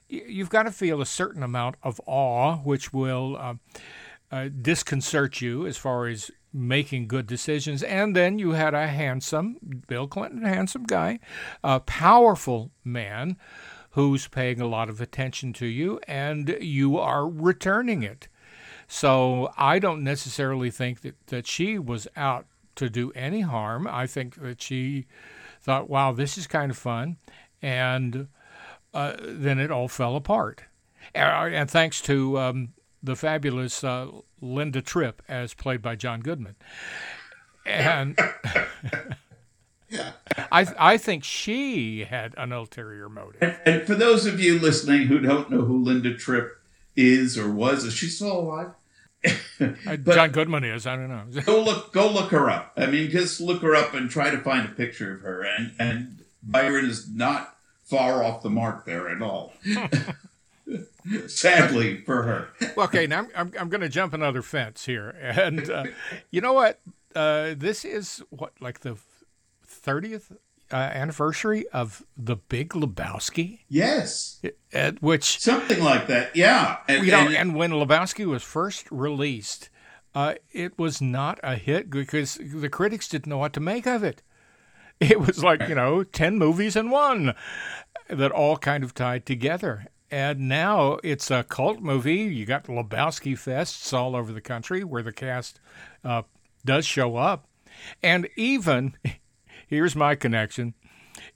you've 0.09 0.51
got 0.51 0.65
to 0.65 0.71
feel 0.71 1.01
a 1.01 1.07
certain 1.07 1.43
amount 1.43 1.77
of 1.83 2.01
awe, 2.07 2.57
which 2.59 2.93
will 2.93 3.37
uh, 3.39 3.55
uh, 4.31 4.49
disconcert 4.61 5.41
you 5.41 5.67
as 5.67 5.77
far 5.77 6.07
as 6.07 6.31
making 6.53 7.09
good 7.09 7.27
decisions. 7.27 7.83
And 7.83 8.15
then 8.15 8.39
you 8.39 8.53
had 8.53 8.75
a 8.75 8.87
handsome, 8.87 9.83
Bill 9.89 10.07
Clinton, 10.07 10.45
a 10.45 10.49
handsome 10.49 10.85
guy, 10.85 11.19
a 11.63 11.81
powerful 11.81 12.71
man 12.85 13.37
who's 13.91 14.29
paying 14.29 14.61
a 14.61 14.67
lot 14.67 14.89
of 14.89 15.01
attention 15.01 15.53
to 15.55 15.67
you, 15.67 16.01
and 16.07 16.57
you 16.61 16.99
are 16.99 17.29
returning 17.29 18.03
it. 18.03 18.29
So 18.87 19.53
I 19.57 19.79
don't 19.79 20.03
necessarily 20.03 20.71
think 20.71 21.01
that, 21.03 21.15
that 21.29 21.47
she 21.47 21.79
was 21.79 22.07
out 22.17 22.47
to 22.77 22.91
do 22.91 23.13
any 23.13 23.41
harm. 23.41 23.87
I 23.87 24.07
think 24.07 24.37
that 24.37 24.61
she 24.61 25.07
thought, 25.61 25.89
wow, 25.89 26.13
this 26.13 26.37
is 26.37 26.47
kind 26.47 26.71
of 26.71 26.77
fun. 26.77 27.17
And 27.63 28.29
uh, 28.93 29.15
then 29.21 29.59
it 29.59 29.71
all 29.71 29.89
fell 29.89 30.17
apart. 30.17 30.63
And, 31.15 31.55
and 31.55 31.71
thanks 31.71 32.01
to 32.03 32.39
um, 32.39 32.69
the 33.03 33.17
fabulous 33.17 33.85
uh, 33.85 34.09
Linda 34.41 34.83
Tripp, 34.83 35.23
as 35.29 35.55
played 35.55 35.83
by 35.83 35.97
John 35.97 36.21
Goodman. 36.21 36.57
And 37.67 38.19
yeah. 39.89 40.13
I, 40.53 40.67
I 40.79 40.97
think 40.99 41.25
she 41.25 42.05
had 42.05 42.35
an 42.37 42.53
ulterior 42.53 43.09
motive. 43.09 43.43
And, 43.43 43.59
and, 43.65 43.87
for 43.87 43.95
those 43.95 44.27
of 44.27 44.41
you 44.41 44.59
listening 44.59 45.07
who 45.07 45.21
don't 45.21 45.51
know 45.51 45.63
who 45.63 45.83
Linda 45.83 46.15
Tripp 46.15 46.59
is 46.97 47.39
or 47.39 47.51
was, 47.51 47.85
is 47.85 47.95
she 47.95 48.07
still 48.07 48.39
alive? 48.39 48.71
Uh, 49.61 49.97
John 49.97 50.31
Goodman 50.31 50.65
is. 50.65 50.87
I 50.87 50.97
don't 50.97 51.09
know. 51.09 51.43
go 51.45 51.63
look. 51.63 51.93
Go 51.93 52.11
look 52.11 52.31
her 52.31 52.51
up. 52.51 52.73
I 52.77 52.87
mean, 52.87 53.11
just 53.11 53.41
look 53.41 53.63
her 53.63 53.75
up 53.75 53.95
and 53.95 54.11
try 54.11 54.31
to 54.31 54.39
find 54.39 54.67
a 54.67 54.73
picture 54.73 55.15
of 55.15 55.21
her. 55.23 55.43
And 55.43 55.73
and 55.79 56.25
Byron 56.43 56.87
is 56.87 57.09
not 57.11 57.57
far 57.85 58.23
off 58.23 58.43
the 58.43 58.51
mark 58.51 58.85
there 58.85 59.09
at 59.09 59.23
all. 59.23 59.55
Sadly 61.27 61.99
for 62.03 62.23
her. 62.23 62.49
Well, 62.77 62.87
okay, 62.87 63.07
now 63.07 63.21
I'm 63.21 63.29
I'm, 63.35 63.53
I'm 63.61 63.69
going 63.69 63.83
to 63.83 63.89
jump 63.89 64.13
another 64.13 64.43
fence 64.43 64.87
here, 64.87 65.11
and 65.21 65.71
uh, 65.71 65.85
you 66.31 66.41
know 66.41 66.53
what? 66.53 66.81
Uh, 67.15 67.55
this 67.57 67.85
is 67.85 68.23
what 68.31 68.53
like 68.61 68.81
the 68.81 68.97
30th 69.67 70.37
uh, 70.75 70.77
anniversary 70.77 71.67
of 71.73 72.03
The 72.17 72.35
Big 72.37 72.71
Lebowski, 72.71 73.61
Yes, 73.69 74.43
at 74.73 75.01
which 75.01 75.39
something 75.41 75.83
like 75.83 76.09
that. 76.09 76.35
Yeah, 76.35 76.79
and, 76.89 77.07
you 77.07 77.13
know, 77.13 77.21
and- 77.29 77.37
and 77.37 77.55
when 77.55 77.71
Lebowski 77.71 78.27
was 78.27 78.43
first 78.43 78.91
released, 78.91 79.71
uh, 80.17 80.35
it 80.53 80.77
was 80.79 81.01
not 81.01 81.39
a 81.45 81.55
hit 81.57 81.91
because 81.91 82.39
the 82.43 82.69
critics 82.69 83.09
didn't 83.09 83.29
know 83.31 83.39
what 83.39 83.53
to 83.55 83.61
make 83.61 83.87
of 83.87 84.03
it. 84.05 84.23
It 85.01 85.21
was 85.21 85.43
like 85.43 85.69
you 85.69 85.75
know, 85.75 86.05
ten 86.05 86.39
movies 86.39 86.77
in 86.77 86.89
one 86.91 87.35
that 88.09 88.31
all 88.33 88.57
kind 88.57 88.85
of 88.85 88.95
tied 88.95 89.27
together. 89.27 89.87
And 90.11 90.49
now 90.49 90.99
it's 91.03 91.31
a 91.33 91.43
cult 91.43 91.81
movie. 91.81 92.23
You 92.23 92.47
got 92.47 92.65
Lebowski 92.67 93.33
fests 93.35 93.93
all 93.93 94.15
over 94.15 94.33
the 94.33 94.41
country 94.41 94.85
where 94.85 95.03
the 95.03 95.13
cast 95.13 95.59
uh, 96.05 96.23
does 96.65 96.87
show 96.87 97.17
up, 97.17 97.49
and 98.03 98.29
even 98.37 98.95
here's 99.67 99.95
my 99.97 100.15
connection. 100.15 100.75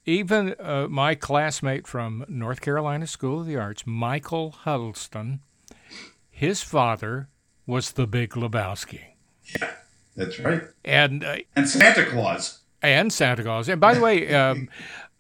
Even 0.05 0.55
uh, 0.59 0.87
my 0.89 1.15
classmate 1.15 1.87
from 1.87 2.25
North 2.29 2.61
Carolina 2.61 3.07
School 3.07 3.41
of 3.41 3.47
the 3.47 3.57
Arts, 3.57 3.85
Michael 3.87 4.51
Huddleston, 4.51 5.41
his 6.31 6.63
father 6.63 7.29
was 7.67 7.93
the 7.93 8.07
Big 8.07 8.31
Lebowski, 8.31 9.01
Yeah, 9.61 9.71
that's 10.17 10.39
right. 10.41 10.63
and 10.85 11.23
uh, 11.25 11.37
And 11.55 11.69
Santa 11.69 12.07
Claus. 12.07 12.61
and 12.83 13.13
Santa 13.13 13.43
Claus. 13.45 13.69
And 13.69 13.81
by 13.81 13.95
the 13.95 14.01
way, 14.01 14.35
um, 14.35 14.69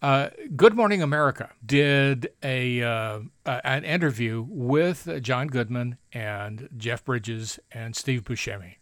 uh, 0.02 0.30
Good 0.56 0.74
Morning 0.74 1.02
America 1.02 1.50
did 1.64 2.30
a 2.42 2.82
uh, 2.82 3.20
uh, 3.46 3.60
an 3.64 3.84
interview 3.84 4.44
with 4.48 5.08
John 5.22 5.46
Goodman 5.48 5.98
and 6.12 6.68
Jeff 6.76 7.04
Bridges 7.04 7.58
and 7.70 7.94
Steve 7.94 8.22
Buscemi, 8.24 8.76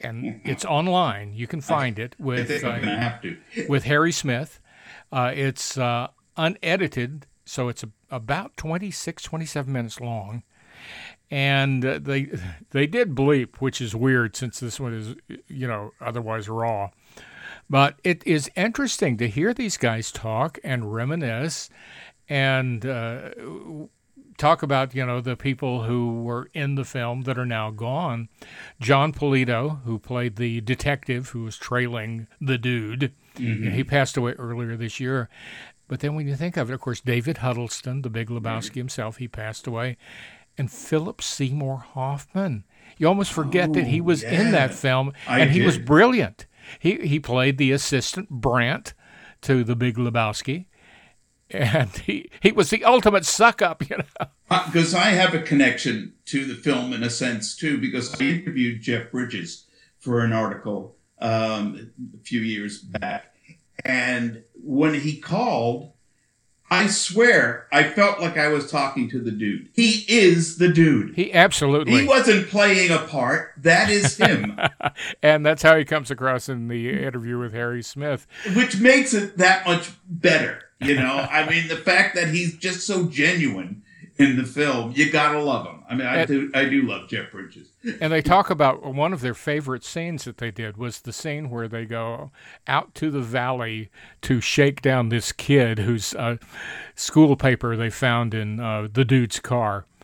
and 0.00 0.40
it's 0.44 0.64
online. 0.64 1.34
You 1.34 1.46
can 1.46 1.60
find 1.60 1.98
it 1.98 2.16
with 2.20 2.50
uh, 2.50 2.78
gonna 2.78 2.98
have 2.98 3.22
to. 3.22 3.36
with 3.68 3.84
Harry 3.84 4.12
Smith. 4.12 4.60
Uh, 5.12 5.32
it's 5.34 5.76
uh, 5.78 6.08
unedited, 6.36 7.26
so 7.44 7.68
it's 7.68 7.82
a, 7.82 7.90
about 8.10 8.56
26, 8.56 9.22
27 9.22 9.72
minutes 9.72 10.00
long. 10.00 10.42
And 11.30 11.84
uh, 11.84 11.98
they 12.00 12.30
they 12.70 12.86
did 12.86 13.14
bleep, 13.14 13.56
which 13.56 13.80
is 13.80 13.94
weird 13.94 14.36
since 14.36 14.60
this 14.60 14.80
one 14.80 14.94
is, 14.94 15.14
you 15.46 15.66
know, 15.66 15.92
otherwise 16.00 16.48
raw. 16.48 16.90
But 17.68 18.00
it 18.02 18.26
is 18.26 18.50
interesting 18.56 19.16
to 19.18 19.28
hear 19.28 19.54
these 19.54 19.76
guys 19.76 20.10
talk 20.10 20.58
and 20.64 20.92
reminisce 20.92 21.70
and 22.28 22.84
uh, 22.84 23.30
talk 24.40 24.62
about, 24.62 24.94
you 24.94 25.04
know, 25.04 25.20
the 25.20 25.36
people 25.36 25.84
who 25.84 26.22
were 26.22 26.50
in 26.54 26.74
the 26.74 26.84
film 26.84 27.22
that 27.22 27.38
are 27.38 27.46
now 27.46 27.70
gone. 27.70 28.28
Jon 28.80 29.12
Polito, 29.12 29.82
who 29.84 29.98
played 29.98 30.36
the 30.36 30.60
detective 30.62 31.28
who 31.28 31.44
was 31.44 31.56
trailing 31.56 32.26
the 32.40 32.58
dude, 32.58 33.12
and 33.36 33.72
he 33.74 33.84
passed 33.84 34.16
away 34.16 34.32
earlier 34.32 34.76
this 34.76 34.98
year. 34.98 35.28
But 35.86 36.00
then 36.00 36.14
when 36.14 36.26
you 36.26 36.36
think 36.36 36.56
of 36.56 36.70
it, 36.70 36.74
of 36.74 36.80
course, 36.80 37.00
David 37.00 37.38
Huddleston, 37.38 38.02
the 38.02 38.10
big 38.10 38.28
Lebowski 38.28 38.70
mm-hmm. 38.70 38.80
himself, 38.80 39.16
he 39.18 39.28
passed 39.28 39.66
away. 39.66 39.96
And 40.56 40.70
Philip 40.70 41.22
Seymour 41.22 41.78
Hoffman. 41.94 42.64
You 42.96 43.08
almost 43.08 43.32
forget 43.32 43.72
that 43.72 43.86
he 43.86 44.00
Oh, 44.00 44.04
was 44.04 44.22
in 44.22 44.50
that 44.52 44.70
yeah. 44.70 44.76
film, 44.76 45.12
I 45.26 45.40
and 45.40 45.50
he 45.50 45.62
was 45.62 45.78
brilliant. 45.78 46.46
He 46.78 46.96
he 46.96 47.18
played 47.18 47.56
the 47.56 47.72
assistant 47.72 48.28
Brandt 48.30 48.94
to 49.42 49.64
the 49.64 49.74
Big 49.74 49.96
Lebowski, 49.96 50.66
and 51.50 51.90
he 51.90 52.30
he 52.40 52.52
was 52.52 52.70
the 52.70 52.84
ultimate 52.84 53.24
suck 53.24 53.62
up. 53.62 53.88
You 53.88 53.98
know, 53.98 54.26
Because 54.66 54.94
I 54.94 55.10
have 55.10 55.34
a 55.34 55.42
connection 55.42 56.14
to 56.26 56.44
the 56.44 56.54
film 56.54 56.92
in 56.92 57.02
a 57.02 57.10
sense 57.10 57.56
too, 57.56 57.78
because 57.78 58.20
I 58.20 58.24
interviewed 58.24 58.82
Jeff 58.82 59.10
Bridges 59.10 59.66
for 59.98 60.20
an 60.20 60.32
article 60.32 60.96
um, 61.20 61.92
a 62.14 62.22
few 62.24 62.40
years 62.40 62.80
back, 62.80 63.34
and 63.84 64.42
when 64.54 64.94
he 64.94 65.18
called, 65.18 65.92
I 66.70 66.86
swear 66.86 67.66
I 67.72 67.82
felt 67.84 68.20
like 68.20 68.38
I 68.38 68.48
was 68.48 68.70
talking 68.70 69.08
to 69.10 69.18
the 69.20 69.30
dude. 69.32 69.68
He 69.72 70.04
is 70.08 70.58
the 70.58 70.68
dude. 70.68 71.14
he 71.16 71.32
absolutely, 71.32 72.02
He 72.02 72.06
wasn't 72.06 72.48
playing 72.48 72.90
a 72.92 72.98
part. 72.98 73.52
That 73.56 73.90
is 73.90 74.16
him, 74.16 74.58
and 75.22 75.44
that's 75.44 75.62
how 75.62 75.76
he 75.76 75.84
comes 75.84 76.10
across 76.10 76.48
in 76.48 76.68
the 76.68 76.90
interview 76.90 77.38
with 77.38 77.52
Harry 77.52 77.82
Smith. 77.82 78.26
which 78.54 78.78
makes 78.80 79.12
it 79.14 79.36
that 79.38 79.66
much 79.66 79.90
better. 80.08 80.62
You 80.82 80.94
know, 80.94 81.26
I 81.30 81.46
mean, 81.48 81.68
the 81.68 81.76
fact 81.76 82.14
that 82.14 82.28
he's 82.28 82.56
just 82.56 82.86
so 82.86 83.04
genuine 83.06 83.82
in 84.16 84.36
the 84.36 84.44
film, 84.44 84.92
you 84.96 85.10
gotta 85.10 85.38
love 85.38 85.66
him. 85.66 85.79
I 85.90 85.94
mean, 85.96 86.06
I 86.06 86.16
And- 86.18 86.28
do, 86.28 86.50
I 86.54 86.64
do 86.66 86.82
love 86.82 87.08
Jeff 87.08 87.30
Bridges. 87.32 87.68
And 88.00 88.12
they 88.12 88.22
talk 88.22 88.48
about 88.48 88.84
one 88.94 89.12
of 89.12 89.20
their 89.22 89.34
favorite 89.34 89.84
scenes 89.84 90.24
that 90.24 90.38
they 90.38 90.50
did 90.50 90.76
was 90.76 91.00
the 91.00 91.12
scene 91.12 91.50
where 91.50 91.66
they 91.66 91.84
go 91.84 92.30
out 92.66 92.94
to 92.96 93.10
the 93.10 93.20
valley 93.20 93.90
to 94.22 94.40
shake 94.40 94.80
down 94.82 95.08
this 95.08 95.32
kid 95.32 95.80
whose 95.80 96.14
uh, 96.14 96.36
school 96.94 97.36
paper 97.36 97.76
they 97.76 97.90
found 97.90 98.32
in 98.34 98.60
uh, 98.60 98.86
the 98.92 99.04
dude's 99.04 99.40
car. 99.40 99.84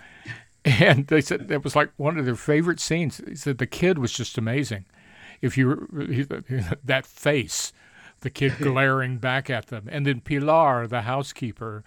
And 0.65 1.07
they 1.07 1.21
said 1.21 1.49
it 1.49 1.63
was 1.63 1.77
like 1.77 1.91
one 1.97 2.19
of 2.19 2.25
their 2.25 2.35
favorite 2.35 2.81
scenes. 2.81 3.23
He 3.25 3.37
said 3.37 3.59
the 3.59 3.69
kid 3.69 3.99
was 3.99 4.13
just 4.13 4.37
amazing. 4.37 4.85
If 5.41 5.57
you 5.57 5.87
that 6.85 7.07
face, 7.07 7.73
the 8.23 8.31
kid 8.31 8.55
glaring 8.59 9.19
back 9.19 9.49
at 9.49 9.67
them, 9.69 9.87
and 9.89 10.05
then 10.05 10.21
Pilar, 10.23 10.89
the 10.89 11.03
housekeeper, 11.03 11.85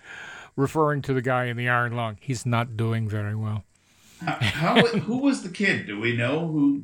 referring 0.56 1.02
to 1.02 1.14
the 1.14 1.22
guy 1.22 1.46
in 1.46 1.58
the 1.58 1.68
iron 1.68 1.94
lung. 1.94 2.18
He's 2.22 2.46
not 2.46 2.78
doing 2.78 3.10
very 3.10 3.36
well. 3.36 3.66
How, 4.22 4.82
who 4.86 5.18
was 5.18 5.44
the 5.44 5.50
kid? 5.50 5.88
Do 5.88 6.00
we 6.00 6.16
know 6.16 6.48
who? 6.48 6.84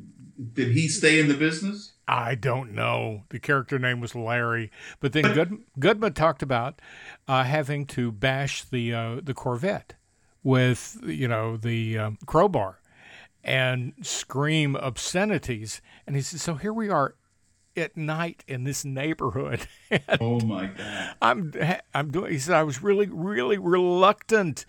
Did 0.52 0.72
he 0.72 0.88
stay 0.88 1.18
in 1.18 1.28
the 1.28 1.34
business? 1.34 1.92
I 2.08 2.34
don't 2.34 2.72
know. 2.72 3.24
The 3.30 3.40
character 3.40 3.78
name 3.78 4.00
was 4.00 4.14
Larry, 4.14 4.70
but 5.00 5.12
then 5.12 5.32
Good, 5.32 5.58
Goodman 5.78 6.12
talked 6.12 6.42
about 6.42 6.80
uh, 7.26 7.44
having 7.44 7.86
to 7.86 8.12
bash 8.12 8.64
the 8.64 8.94
uh, 8.94 9.20
the 9.22 9.34
Corvette 9.34 9.94
with 10.44 10.98
you 11.04 11.26
know 11.26 11.56
the 11.56 11.98
um, 11.98 12.18
crowbar 12.26 12.80
and 13.42 13.94
scream 14.02 14.76
obscenities, 14.76 15.80
and 16.06 16.14
he 16.14 16.22
said, 16.22 16.40
"So 16.40 16.54
here 16.54 16.72
we 16.72 16.88
are 16.88 17.16
at 17.76 17.96
night 17.96 18.44
in 18.46 18.64
this 18.64 18.84
neighborhood." 18.84 19.66
Oh 20.20 20.40
my 20.40 20.66
god! 20.66 21.14
I'm 21.22 21.52
I'm 21.94 22.10
doing. 22.10 22.32
He 22.32 22.38
said 22.38 22.56
I 22.56 22.64
was 22.64 22.82
really 22.82 23.08
really 23.08 23.56
reluctant 23.56 24.66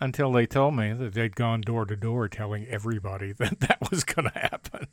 until 0.00 0.32
they 0.32 0.46
told 0.46 0.76
me 0.76 0.92
that 0.92 1.14
they'd 1.14 1.34
gone 1.36 1.60
door 1.60 1.84
to 1.84 1.96
door 1.96 2.28
telling 2.28 2.66
everybody 2.66 3.32
that 3.38 3.60
that 3.60 3.78
was 3.90 4.04
going 4.04 4.30
to 4.30 4.38
happen. 4.38 4.86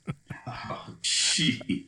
Oh, 0.47 0.95
gee. 1.01 1.87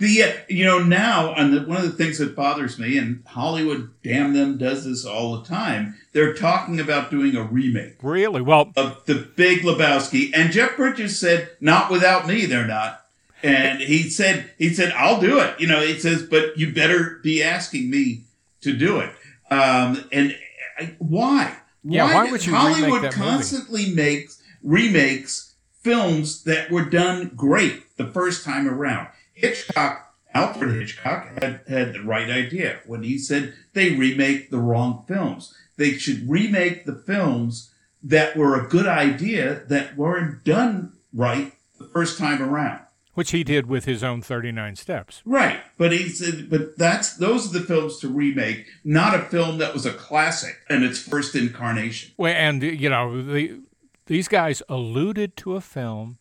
the 0.00 0.22
uh, 0.22 0.32
you 0.48 0.64
know 0.64 0.78
now, 0.82 1.34
and 1.34 1.52
the, 1.52 1.62
one 1.62 1.78
of 1.78 1.84
the 1.84 2.04
things 2.04 2.18
that 2.18 2.36
bothers 2.36 2.78
me, 2.78 2.98
and 2.98 3.22
Hollywood, 3.26 3.90
damn 4.02 4.34
them, 4.34 4.58
does 4.58 4.84
this 4.84 5.04
all 5.04 5.38
the 5.38 5.48
time. 5.48 5.96
They're 6.12 6.34
talking 6.34 6.78
about 6.78 7.10
doing 7.10 7.36
a 7.36 7.42
remake 7.42 7.96
really 8.02 8.42
well. 8.42 8.72
of 8.76 9.04
the 9.06 9.14
Big 9.14 9.62
Lebowski, 9.62 10.30
and 10.34 10.52
Jeff 10.52 10.76
Bridges 10.76 11.18
said, 11.18 11.50
"Not 11.60 11.90
without 11.90 12.26
me, 12.26 12.46
they're 12.46 12.66
not." 12.66 13.00
And 13.42 13.80
he 13.80 14.08
said, 14.08 14.50
"He 14.58 14.72
said 14.72 14.92
I'll 14.92 15.20
do 15.20 15.40
it." 15.40 15.58
You 15.58 15.66
know, 15.66 15.80
he 15.80 15.98
says, 15.98 16.22
"But 16.22 16.58
you 16.58 16.72
better 16.72 17.20
be 17.22 17.42
asking 17.42 17.90
me 17.90 18.24
to 18.60 18.74
do 18.76 18.98
it." 19.00 19.10
Um, 19.50 20.04
and 20.12 20.36
I, 20.78 20.94
why? 20.98 21.56
Yeah, 21.84 22.12
why 22.12 22.22
did- 22.24 22.32
would 22.32 22.46
you 22.46 22.54
Hollywood 22.54 23.02
that 23.02 23.16
movie? 23.16 23.30
constantly 23.30 23.90
makes 23.90 24.42
remakes 24.62 25.54
films 25.82 26.42
that 26.44 26.70
were 26.70 26.84
done 26.84 27.30
great 27.36 27.96
the 27.96 28.06
first 28.06 28.44
time 28.44 28.66
around. 28.68 29.08
Hitchcock, 29.34 30.14
Alfred 30.34 30.74
Hitchcock, 30.74 31.26
had, 31.42 31.60
had 31.68 31.92
the 31.92 32.02
right 32.02 32.30
idea 32.30 32.80
when 32.86 33.02
he 33.02 33.18
said 33.18 33.54
they 33.74 33.94
remake 33.94 34.50
the 34.50 34.58
wrong 34.58 35.04
films. 35.06 35.54
They 35.76 35.92
should 35.98 36.28
remake 36.28 36.86
the 36.86 36.94
films 36.94 37.70
that 38.02 38.36
were 38.36 38.58
a 38.58 38.68
good 38.68 38.86
idea 38.86 39.62
that 39.68 39.96
weren't 39.96 40.44
done 40.44 40.92
right 41.12 41.52
the 41.78 41.84
first 41.86 42.18
time 42.18 42.42
around. 42.42 42.80
Which 43.14 43.30
he 43.30 43.44
did 43.44 43.66
with 43.66 43.84
his 43.84 44.04
own 44.04 44.20
39 44.20 44.76
steps. 44.76 45.22
Right, 45.24 45.60
but 45.78 45.92
he 45.92 46.08
said, 46.08 46.50
but 46.50 46.76
that's 46.76 47.16
those 47.16 47.48
are 47.48 47.58
the 47.58 47.64
films 47.64 47.98
to 48.00 48.08
remake, 48.08 48.66
not 48.84 49.14
a 49.14 49.22
film 49.22 49.58
that 49.58 49.72
was 49.72 49.86
a 49.86 49.92
classic 49.92 50.58
and 50.68 50.84
its 50.84 50.98
first 50.98 51.34
incarnation. 51.34 52.12
Well, 52.16 52.34
and 52.34 52.62
you 52.62 52.90
know, 52.90 53.22
the, 53.22 53.60
these 54.06 54.28
guys 54.28 54.62
alluded 54.68 55.36
to 55.38 55.54
a 55.54 55.60
film. 55.60 56.18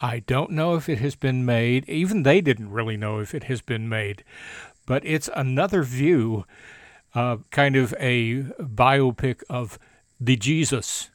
I 0.00 0.20
don't 0.20 0.50
know 0.50 0.74
if 0.74 0.88
it 0.88 0.98
has 0.98 1.14
been 1.14 1.44
made. 1.44 1.88
Even 1.88 2.24
they 2.24 2.40
didn't 2.40 2.70
really 2.70 2.96
know 2.96 3.20
if 3.20 3.34
it 3.34 3.44
has 3.44 3.62
been 3.62 3.88
made, 3.88 4.24
but 4.86 5.04
it's 5.04 5.30
another 5.36 5.82
view, 5.82 6.44
uh, 7.14 7.38
kind 7.50 7.76
of 7.76 7.94
a 7.98 8.42
biopic 8.58 9.42
of 9.48 9.78
the 10.20 10.36
Jesus, 10.36 11.10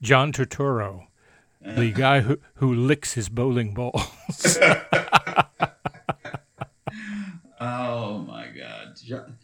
John 0.00 0.32
Turturro, 0.32 1.06
the 1.64 1.90
guy 1.92 2.20
who, 2.20 2.38
who 2.56 2.72
licks 2.74 3.14
his 3.14 3.28
bowling 3.28 3.74
balls. 3.74 4.58
Oh 7.60 8.18
my 8.18 8.48
God, 8.48 8.96
John, 9.02 9.38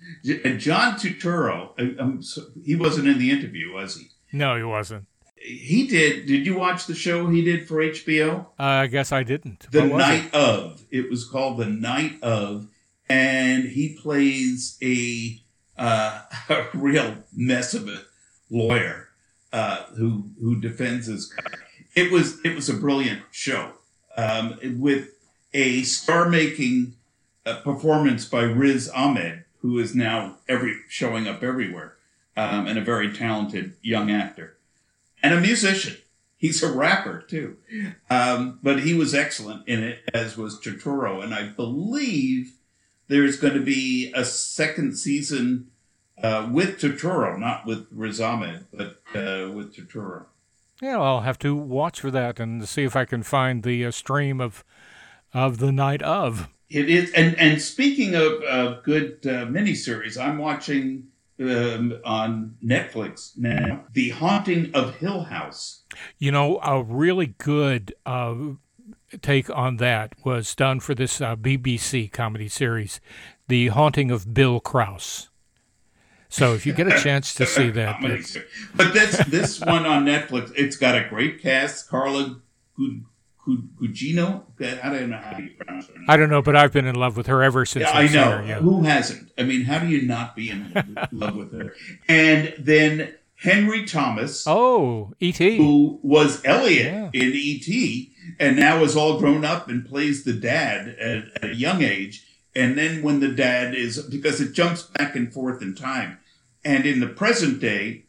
John 0.58 0.94
Turturro. 0.96 1.70
I- 1.78 1.96
I'm 2.02 2.22
so- 2.22 2.48
he 2.64 2.76
wasn't 2.76 3.08
in 3.08 3.18
the 3.18 3.30
interview, 3.30 3.72
was 3.72 3.96
he? 3.96 4.08
no, 4.32 4.56
he 4.56 4.62
wasn't. 4.62 5.06
He 5.36 5.86
did. 5.86 6.26
Did 6.26 6.44
you 6.44 6.54
watch 6.58 6.84
the 6.86 6.94
show 6.94 7.28
he 7.28 7.42
did 7.42 7.66
for 7.66 7.76
HBO? 7.76 8.40
Uh, 8.58 8.62
I 8.62 8.86
guess 8.88 9.10
I 9.10 9.22
didn't. 9.22 9.66
The 9.70 9.82
was 9.82 9.90
it? 9.92 9.96
Night 9.96 10.34
of. 10.34 10.84
It 10.90 11.08
was 11.08 11.24
called 11.26 11.56
The 11.56 11.64
Night 11.66 12.22
of, 12.22 12.66
and 13.08 13.64
he 13.64 13.96
plays 14.00 14.76
a, 14.82 15.40
uh, 15.80 16.22
a 16.50 16.66
real 16.74 17.24
mess 17.34 17.72
of 17.72 17.88
a 17.88 18.02
lawyer 18.50 19.08
uh, 19.52 19.84
who 19.96 20.28
who 20.42 20.60
defends 20.60 21.06
his 21.06 21.26
guy. 21.26 21.54
It 21.94 22.10
was 22.12 22.40
it 22.44 22.54
was 22.54 22.68
a 22.68 22.74
brilliant 22.74 23.22
show 23.30 23.72
um, 24.16 24.58
with 24.78 25.08
a 25.52 25.82
star-making 25.82 26.94
uh, 27.44 27.60
performance 27.62 28.24
by 28.24 28.42
Riz 28.42 28.88
Ahmed, 28.88 29.44
who 29.60 29.78
is 29.78 29.94
now 29.94 30.36
every 30.48 30.76
showing 30.88 31.26
up 31.26 31.42
everywhere, 31.42 31.96
um, 32.36 32.66
and 32.66 32.78
a 32.78 32.82
very 32.82 33.12
talented 33.12 33.74
young 33.82 34.10
actor 34.10 34.56
and 35.22 35.34
a 35.34 35.40
musician. 35.40 35.96
He's 36.36 36.62
a 36.62 36.72
rapper 36.72 37.20
too, 37.28 37.58
um, 38.08 38.60
but 38.62 38.80
he 38.80 38.94
was 38.94 39.14
excellent 39.14 39.68
in 39.68 39.82
it, 39.82 39.98
as 40.14 40.38
was 40.38 40.58
Turturro. 40.58 41.22
And 41.22 41.34
I 41.34 41.48
believe 41.48 42.52
there's 43.08 43.36
going 43.36 43.54
to 43.54 43.60
be 43.60 44.10
a 44.14 44.24
second 44.24 44.96
season 44.96 45.70
uh, 46.22 46.48
with 46.50 46.80
Turturro, 46.80 47.38
not 47.38 47.66
with 47.66 47.86
Riz 47.90 48.22
Ahmed, 48.22 48.64
but 48.72 49.02
uh, 49.14 49.50
with 49.50 49.76
Turturro. 49.76 50.26
Yeah, 50.80 50.98
I'll 50.98 51.20
have 51.20 51.38
to 51.40 51.54
watch 51.54 52.00
for 52.00 52.10
that 52.10 52.40
and 52.40 52.66
see 52.68 52.84
if 52.84 52.96
I 52.96 53.04
can 53.04 53.22
find 53.22 53.62
the 53.62 53.84
uh, 53.84 53.90
stream 53.90 54.40
of 54.40 54.64
of 55.32 55.58
the 55.58 55.72
night 55.72 56.02
of. 56.02 56.48
It 56.68 56.88
is, 56.88 57.12
and 57.12 57.36
and 57.38 57.60
speaking 57.60 58.14
of 58.14 58.42
uh, 58.48 58.80
good 58.82 59.18
uh, 59.24 59.46
miniseries, 59.46 60.18
I'm 60.18 60.38
watching 60.38 61.08
um, 61.40 61.98
on 62.04 62.56
Netflix 62.64 63.36
now, 63.36 63.84
The 63.92 64.10
Haunting 64.10 64.70
of 64.74 64.96
Hill 64.96 65.24
House. 65.24 65.82
You 66.18 66.32
know, 66.32 66.60
a 66.62 66.82
really 66.82 67.34
good 67.38 67.94
uh, 68.04 68.34
take 69.22 69.50
on 69.50 69.78
that 69.78 70.12
was 70.24 70.54
done 70.54 70.80
for 70.80 70.94
this 70.94 71.20
uh, 71.20 71.36
BBC 71.36 72.12
comedy 72.12 72.48
series, 72.48 73.00
The 73.48 73.68
Haunting 73.68 74.10
of 74.10 74.34
Bill 74.34 74.60
Krause. 74.60 75.29
So 76.30 76.54
if 76.54 76.64
you 76.64 76.72
get 76.72 76.86
a 76.86 76.98
chance 76.98 77.34
to 77.34 77.46
see 77.46 77.70
that, 77.70 78.00
but 78.74 78.94
this 78.94 79.18
this 79.26 79.60
one 79.60 79.84
on 79.84 80.04
Netflix, 80.04 80.52
it's 80.56 80.76
got 80.76 80.96
a 80.96 81.06
great 81.08 81.42
cast. 81.42 81.88
Carla 81.88 82.40
Gugino. 83.48 84.44
I 84.60 84.90
don't 84.90 85.10
know 85.10 85.16
how 85.16 85.32
do 85.36 85.42
you 85.42 85.50
pronounce 85.50 85.88
her. 85.88 85.94
Name. 85.94 86.06
I 86.08 86.16
don't 86.16 86.30
know, 86.30 86.42
but 86.42 86.56
I've 86.56 86.72
been 86.72 86.86
in 86.86 86.94
love 86.94 87.16
with 87.16 87.26
her 87.26 87.42
ever 87.42 87.66
since. 87.66 87.84
Yeah, 87.84 87.98
I 87.98 88.08
know. 88.08 88.38
Her, 88.38 88.46
yeah. 88.46 88.60
Who 88.60 88.82
hasn't? 88.82 89.32
I 89.36 89.42
mean, 89.42 89.64
how 89.64 89.78
do 89.78 89.88
you 89.88 90.02
not 90.02 90.36
be 90.36 90.50
in 90.50 90.96
love 91.12 91.36
with 91.36 91.52
her? 91.52 91.74
And 92.08 92.54
then 92.58 93.14
Henry 93.36 93.84
Thomas. 93.86 94.44
Oh, 94.46 95.14
E.T. 95.20 95.56
Who 95.56 95.98
was 96.02 96.44
Elliot 96.44 96.86
yeah. 96.86 97.10
in 97.12 97.32
E.T. 97.32 98.12
and 98.38 98.56
now 98.56 98.82
is 98.84 98.96
all 98.96 99.18
grown 99.18 99.44
up 99.44 99.68
and 99.68 99.84
plays 99.84 100.24
the 100.24 100.34
dad 100.34 100.88
at, 101.00 101.42
at 101.42 101.50
a 101.50 101.54
young 101.54 101.82
age. 101.82 102.26
And 102.54 102.76
then 102.76 103.02
when 103.02 103.20
the 103.20 103.28
dad 103.28 103.74
is, 103.74 104.02
because 104.02 104.40
it 104.40 104.52
jumps 104.52 104.82
back 104.82 105.16
and 105.16 105.32
forth 105.32 105.62
in 105.62 105.74
time. 105.74 106.18
And 106.64 106.84
in 106.86 107.00
the 107.00 107.08
present 107.08 107.60
day, 107.60 108.04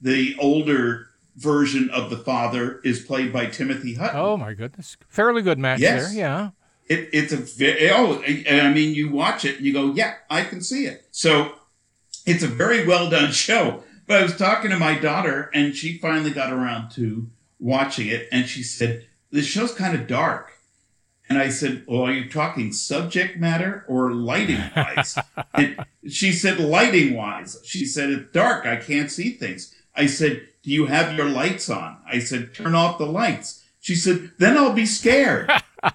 the 0.00 0.36
older 0.38 1.08
version 1.36 1.90
of 1.90 2.10
the 2.10 2.16
father 2.16 2.80
is 2.84 3.00
played 3.00 3.32
by 3.32 3.46
Timothy 3.46 3.94
Hutton. 3.94 4.18
Oh 4.18 4.36
my 4.36 4.54
goodness, 4.54 4.96
fairly 5.08 5.42
good 5.42 5.58
match 5.58 5.80
yes. 5.80 6.08
there. 6.08 6.18
Yeah, 6.18 6.50
it, 6.86 7.08
it's 7.12 7.32
a 7.32 7.36
very. 7.36 7.90
oh, 7.90 8.22
I 8.22 8.72
mean, 8.72 8.94
you 8.94 9.10
watch 9.10 9.44
it, 9.44 9.56
and 9.56 9.66
you 9.66 9.72
go, 9.72 9.92
yeah, 9.92 10.14
I 10.30 10.44
can 10.44 10.60
see 10.60 10.86
it. 10.86 11.06
So 11.10 11.54
it's 12.26 12.42
a 12.42 12.48
very 12.48 12.86
well 12.86 13.10
done 13.10 13.32
show. 13.32 13.82
But 14.06 14.20
I 14.20 14.22
was 14.22 14.36
talking 14.36 14.70
to 14.70 14.78
my 14.78 14.98
daughter, 14.98 15.50
and 15.54 15.74
she 15.74 15.96
finally 15.96 16.30
got 16.30 16.52
around 16.52 16.90
to 16.90 17.30
watching 17.58 18.08
it, 18.08 18.28
and 18.30 18.46
she 18.46 18.62
said, 18.62 19.06
"This 19.30 19.46
show's 19.46 19.72
kind 19.72 19.94
of 19.94 20.06
dark." 20.06 20.53
And 21.28 21.38
I 21.38 21.48
said, 21.48 21.84
Well, 21.86 22.02
are 22.02 22.12
you 22.12 22.28
talking 22.28 22.72
subject 22.72 23.38
matter 23.38 23.84
or 23.88 24.12
lighting 24.12 24.62
wise? 24.76 25.18
and 25.54 25.84
she 26.08 26.32
said, 26.32 26.58
Lighting 26.60 27.14
wise. 27.14 27.58
She 27.64 27.86
said, 27.86 28.10
It's 28.10 28.32
dark. 28.32 28.66
I 28.66 28.76
can't 28.76 29.10
see 29.10 29.30
things. 29.30 29.74
I 29.96 30.06
said, 30.06 30.48
do 30.64 30.70
you 30.70 30.86
have 30.86 31.14
your 31.14 31.28
lights 31.28 31.68
on? 31.68 31.98
I 32.10 32.18
said, 32.18 32.54
Turn 32.54 32.74
off 32.74 32.96
the 32.96 33.04
lights. 33.04 33.62
She 33.80 33.94
said, 33.94 34.32
Then 34.38 34.56
I'll 34.56 34.72
be 34.72 34.86
scared. 34.86 35.50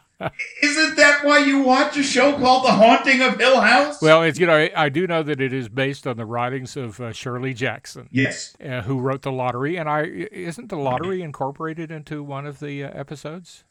Isn't 0.61 0.95
that 0.97 1.21
why 1.23 1.39
you 1.39 1.63
watch 1.63 1.97
a 1.97 2.03
show 2.03 2.37
called 2.37 2.65
The 2.65 2.73
Haunting 2.73 3.21
of 3.21 3.39
Hill 3.39 3.61
House? 3.61 3.99
Well, 3.99 4.21
it's 4.21 4.37
you 4.37 4.45
know 4.45 4.55
I, 4.55 4.71
I 4.75 4.89
do 4.89 5.07
know 5.07 5.23
that 5.23 5.41
it 5.41 5.53
is 5.53 5.69
based 5.69 6.05
on 6.05 6.17
the 6.17 6.25
writings 6.25 6.77
of 6.77 6.99
uh, 6.99 7.13
Shirley 7.13 7.53
Jackson. 7.53 8.09
Yes, 8.11 8.55
uh, 8.63 8.81
who 8.81 8.99
wrote 8.99 9.23
the 9.23 9.31
lottery, 9.31 9.77
and 9.77 9.89
I 9.89 10.01
isn't 10.03 10.69
the 10.69 10.75
lottery 10.75 11.21
incorporated 11.21 11.89
into 11.89 12.21
one 12.21 12.45
of 12.45 12.59
the 12.59 12.83
uh, 12.83 12.91
episodes? 12.93 13.63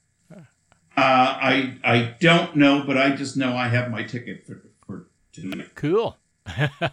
Uh, 0.98 1.38
I 1.40 1.78
I 1.84 2.14
don't 2.18 2.56
know, 2.56 2.82
but 2.84 2.98
I 2.98 3.14
just 3.14 3.36
know 3.36 3.56
I 3.56 3.68
have 3.68 3.88
my 3.88 4.02
ticket 4.02 4.44
for 4.44 4.62
for 4.84 5.06
tonight. 5.32 5.74
Cool, 5.76 6.16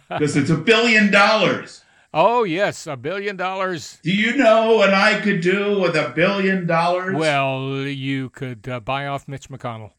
because 0.08 0.36
it's 0.36 0.50
a 0.50 0.56
billion 0.56 1.10
dollars. 1.10 1.82
Oh, 2.14 2.44
yes, 2.44 2.86
a 2.86 2.96
billion 2.96 3.36
dollars. 3.36 3.98
Do 4.04 4.12
you 4.12 4.36
know 4.36 4.76
what 4.76 4.94
I 4.94 5.20
could 5.20 5.40
do 5.40 5.80
with 5.80 5.96
a 5.96 6.12
billion 6.14 6.66
dollars? 6.66 7.16
Well, 7.16 7.80
you 7.80 8.30
could 8.30 8.68
uh, 8.68 8.78
buy 8.78 9.06
off 9.08 9.26
Mitch 9.26 9.50
McConnell. 9.50 9.90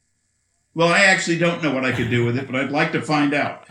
Well, 0.74 0.88
I 0.88 1.02
actually 1.02 1.38
don't 1.38 1.62
know 1.62 1.74
what 1.74 1.84
I 1.84 1.92
could 1.92 2.10
do 2.10 2.26
with 2.26 2.38
it, 2.38 2.48
but 2.48 2.56
I'd 2.56 2.72
like 2.72 2.94
to 2.94 3.02
find 3.02 3.34
out. 3.34 3.68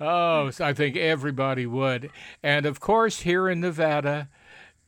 oh, 0.00 0.50
so 0.50 0.64
I 0.64 0.72
think 0.72 0.96
everybody 0.96 1.66
would. 1.66 2.10
And 2.44 2.64
of 2.64 2.78
course, 2.78 3.20
here 3.20 3.48
in 3.48 3.60
Nevada, 3.60 4.28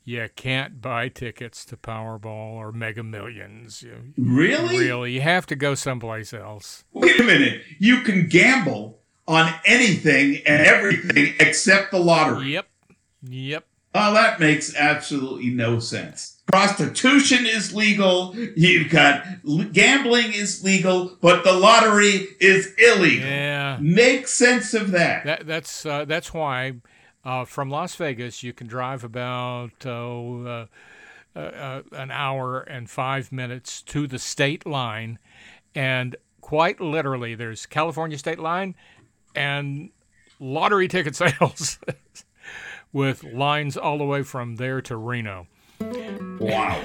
you 0.04 0.28
can't 0.34 0.80
buy 0.80 1.08
tickets 1.08 1.64
to 1.66 1.76
Powerball 1.76 2.54
or 2.54 2.72
Mega 2.72 3.02
Millions. 3.02 3.84
really? 4.16 4.78
Really. 4.78 5.12
You 5.12 5.20
have 5.20 5.46
to 5.46 5.56
go 5.56 5.74
someplace 5.74 6.32
else. 6.32 6.84
Wait 6.92 7.20
a 7.20 7.24
minute. 7.24 7.62
You 7.78 8.00
can 8.02 8.28
gamble 8.28 8.98
on 9.28 9.52
anything 9.64 10.42
and 10.46 10.66
everything 10.66 11.34
except 11.38 11.90
the 11.92 11.98
lottery. 11.98 12.52
Yep. 12.52 12.66
Yep. 13.28 13.64
Oh, 13.94 14.14
that 14.14 14.40
makes 14.40 14.74
absolutely 14.74 15.50
no 15.50 15.78
sense. 15.78 16.40
Prostitution 16.46 17.46
is 17.46 17.74
legal. 17.74 18.34
You've 18.56 18.90
got 18.90 19.24
gambling 19.72 20.32
is 20.32 20.64
legal, 20.64 21.16
but 21.20 21.44
the 21.44 21.52
lottery 21.52 22.26
is 22.40 22.72
illegal. 22.78 23.28
Yeah. 23.28 23.78
Make 23.80 24.28
sense 24.28 24.74
of 24.74 24.90
that. 24.90 25.24
that 25.24 25.46
that's 25.46 25.86
uh, 25.86 26.04
that's 26.04 26.34
why 26.34 26.74
uh, 27.24 27.44
from 27.44 27.70
Las 27.70 27.94
Vegas 27.96 28.42
you 28.42 28.52
can 28.52 28.66
drive 28.66 29.04
about 29.04 29.86
uh, 29.86 30.22
uh, 30.44 30.66
uh 31.34 31.82
an 31.92 32.10
hour 32.10 32.60
and 32.60 32.90
five 32.90 33.32
minutes 33.32 33.82
to 33.82 34.06
the 34.06 34.18
state 34.18 34.66
line, 34.66 35.18
and 35.74 36.16
quite 36.42 36.80
literally, 36.80 37.34
there's 37.34 37.64
California 37.64 38.18
state 38.18 38.38
line 38.38 38.74
and 39.34 39.90
lottery 40.38 40.88
ticket 40.88 41.16
sales 41.16 41.78
with 42.92 43.24
lines 43.24 43.76
all 43.78 43.96
the 43.96 44.04
way 44.04 44.22
from 44.22 44.56
there 44.56 44.82
to 44.82 44.96
Reno. 44.96 45.46
Wow. 46.38 46.78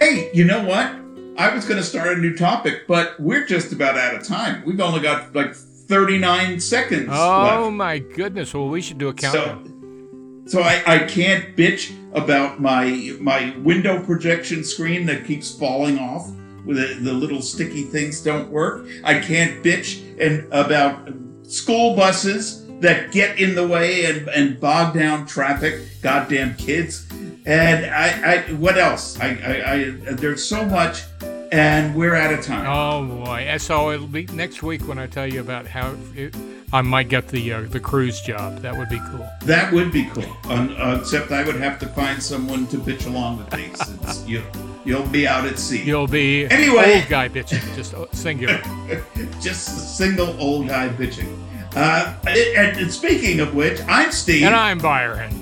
hey, 0.00 0.30
you 0.34 0.44
know 0.44 0.64
what? 0.64 0.96
I 1.38 1.54
was 1.54 1.64
going 1.64 1.78
to 1.78 1.86
start 1.86 2.18
a 2.18 2.20
new 2.20 2.36
topic, 2.36 2.86
but 2.88 3.18
we're 3.20 3.46
just 3.46 3.72
about 3.72 3.96
out 3.96 4.14
of 4.14 4.26
time. 4.26 4.62
We've 4.66 4.80
only 4.80 5.00
got 5.00 5.34
like 5.34 5.54
39 5.90 6.60
seconds 6.60 7.08
oh, 7.10 7.64
left. 7.64 7.72
my 7.74 7.98
goodness. 7.98 8.54
Well, 8.54 8.68
we 8.68 8.80
should 8.80 8.98
do 8.98 9.08
a 9.08 9.12
countdown. 9.12 10.44
So, 10.46 10.58
so 10.58 10.62
I, 10.62 10.82
I 10.86 10.98
can't 11.00 11.56
bitch 11.56 11.92
about 12.14 12.60
my 12.60 13.16
my 13.20 13.54
window 13.58 14.02
projection 14.02 14.64
screen 14.64 15.04
that 15.06 15.26
keeps 15.26 15.52
falling 15.54 15.98
off 15.98 16.30
the, 16.66 16.98
the 17.00 17.12
little 17.12 17.42
sticky 17.42 17.82
things 17.82 18.22
don't 18.22 18.50
work. 18.50 18.86
I 19.04 19.18
can't 19.18 19.64
bitch 19.64 20.00
and 20.20 20.50
about 20.52 21.12
school 21.42 21.96
buses 21.96 22.66
that 22.80 23.12
get 23.12 23.38
in 23.38 23.54
the 23.54 23.66
way 23.66 24.04
and, 24.04 24.28
and 24.28 24.60
bog 24.60 24.94
down 24.94 25.26
traffic. 25.26 25.82
Goddamn 26.02 26.56
kids. 26.56 27.06
And 27.46 27.86
I, 27.86 28.34
I 28.34 28.52
what 28.54 28.78
else? 28.78 29.18
I, 29.18 29.28
I, 29.28 29.72
I 29.72 29.90
there's 30.12 30.44
so 30.44 30.64
much, 30.64 31.02
and 31.50 31.94
we're 31.94 32.14
out 32.14 32.32
of 32.32 32.44
time. 32.44 32.66
Oh 32.68 33.24
boy! 33.24 33.56
So 33.58 33.90
it'll 33.90 34.06
be 34.06 34.26
next 34.26 34.62
week 34.62 34.86
when 34.86 34.98
I 34.98 35.06
tell 35.06 35.26
you 35.26 35.40
about 35.40 35.66
how 35.66 35.94
it, 36.14 36.34
I 36.72 36.82
might 36.82 37.08
get 37.08 37.28
the 37.28 37.52
uh, 37.52 37.62
the 37.62 37.80
cruise 37.80 38.20
job. 38.20 38.58
That 38.58 38.76
would 38.76 38.88
be 38.88 39.00
cool. 39.10 39.28
That 39.42 39.72
would 39.72 39.90
be 39.92 40.04
cool. 40.06 40.36
uh, 40.44 40.98
except 41.00 41.32
I 41.32 41.44
would 41.44 41.56
have 41.56 41.78
to 41.80 41.86
find 41.86 42.22
someone 42.22 42.66
to 42.68 42.76
bitch 42.76 43.06
along 43.06 43.38
with 43.38 43.56
me. 43.56 43.70
Since 43.74 44.26
you 44.26 44.42
you'll 44.84 45.06
be 45.08 45.26
out 45.26 45.46
at 45.46 45.58
sea. 45.58 45.82
You'll 45.82 46.06
be 46.06 46.46
anyway 46.46 47.00
old 47.00 47.08
guy 47.08 47.28
bitching, 47.28 47.74
just 47.74 47.94
singular. 48.16 48.60
just 49.40 49.68
a 49.68 49.80
single 49.80 50.40
old 50.40 50.68
guy 50.68 50.88
bitching. 50.88 51.36
Uh, 51.74 52.14
and, 52.26 52.78
and 52.78 52.92
speaking 52.92 53.40
of 53.40 53.54
which, 53.54 53.80
I'm 53.86 54.10
Steve, 54.10 54.44
and 54.44 54.54
I'm 54.54 54.78
Byron, 54.78 55.32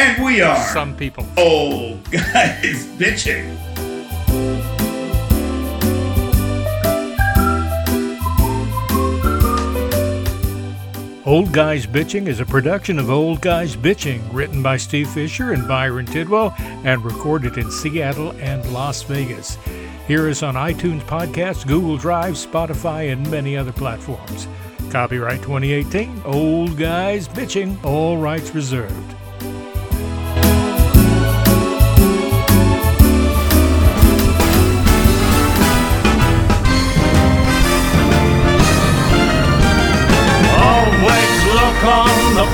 and 0.00 0.24
we 0.24 0.40
are 0.40 0.56
some 0.56 0.96
people 0.96 1.26
old 1.36 2.02
guys 2.10 2.86
bitching. 2.96 3.56
Old 11.34 11.50
Guys 11.50 11.84
Bitching 11.84 12.28
is 12.28 12.38
a 12.38 12.46
production 12.46 12.96
of 12.96 13.10
Old 13.10 13.40
Guys 13.40 13.74
Bitching, 13.74 14.22
written 14.32 14.62
by 14.62 14.76
Steve 14.76 15.10
Fisher 15.10 15.52
and 15.52 15.66
Byron 15.66 16.06
Tidwell, 16.06 16.54
and 16.84 17.04
recorded 17.04 17.58
in 17.58 17.72
Seattle 17.72 18.30
and 18.38 18.64
Las 18.72 19.02
Vegas. 19.02 19.58
Hear 20.06 20.28
us 20.28 20.44
on 20.44 20.54
iTunes 20.54 21.00
Podcasts, 21.00 21.66
Google 21.66 21.96
Drive, 21.96 22.34
Spotify, 22.34 23.12
and 23.12 23.28
many 23.32 23.56
other 23.56 23.72
platforms. 23.72 24.46
Copyright 24.90 25.42
2018, 25.42 26.22
Old 26.24 26.78
Guys 26.78 27.26
Bitching, 27.26 27.84
all 27.84 28.16
rights 28.16 28.54
reserved. 28.54 29.16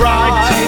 Bright. 0.00 0.59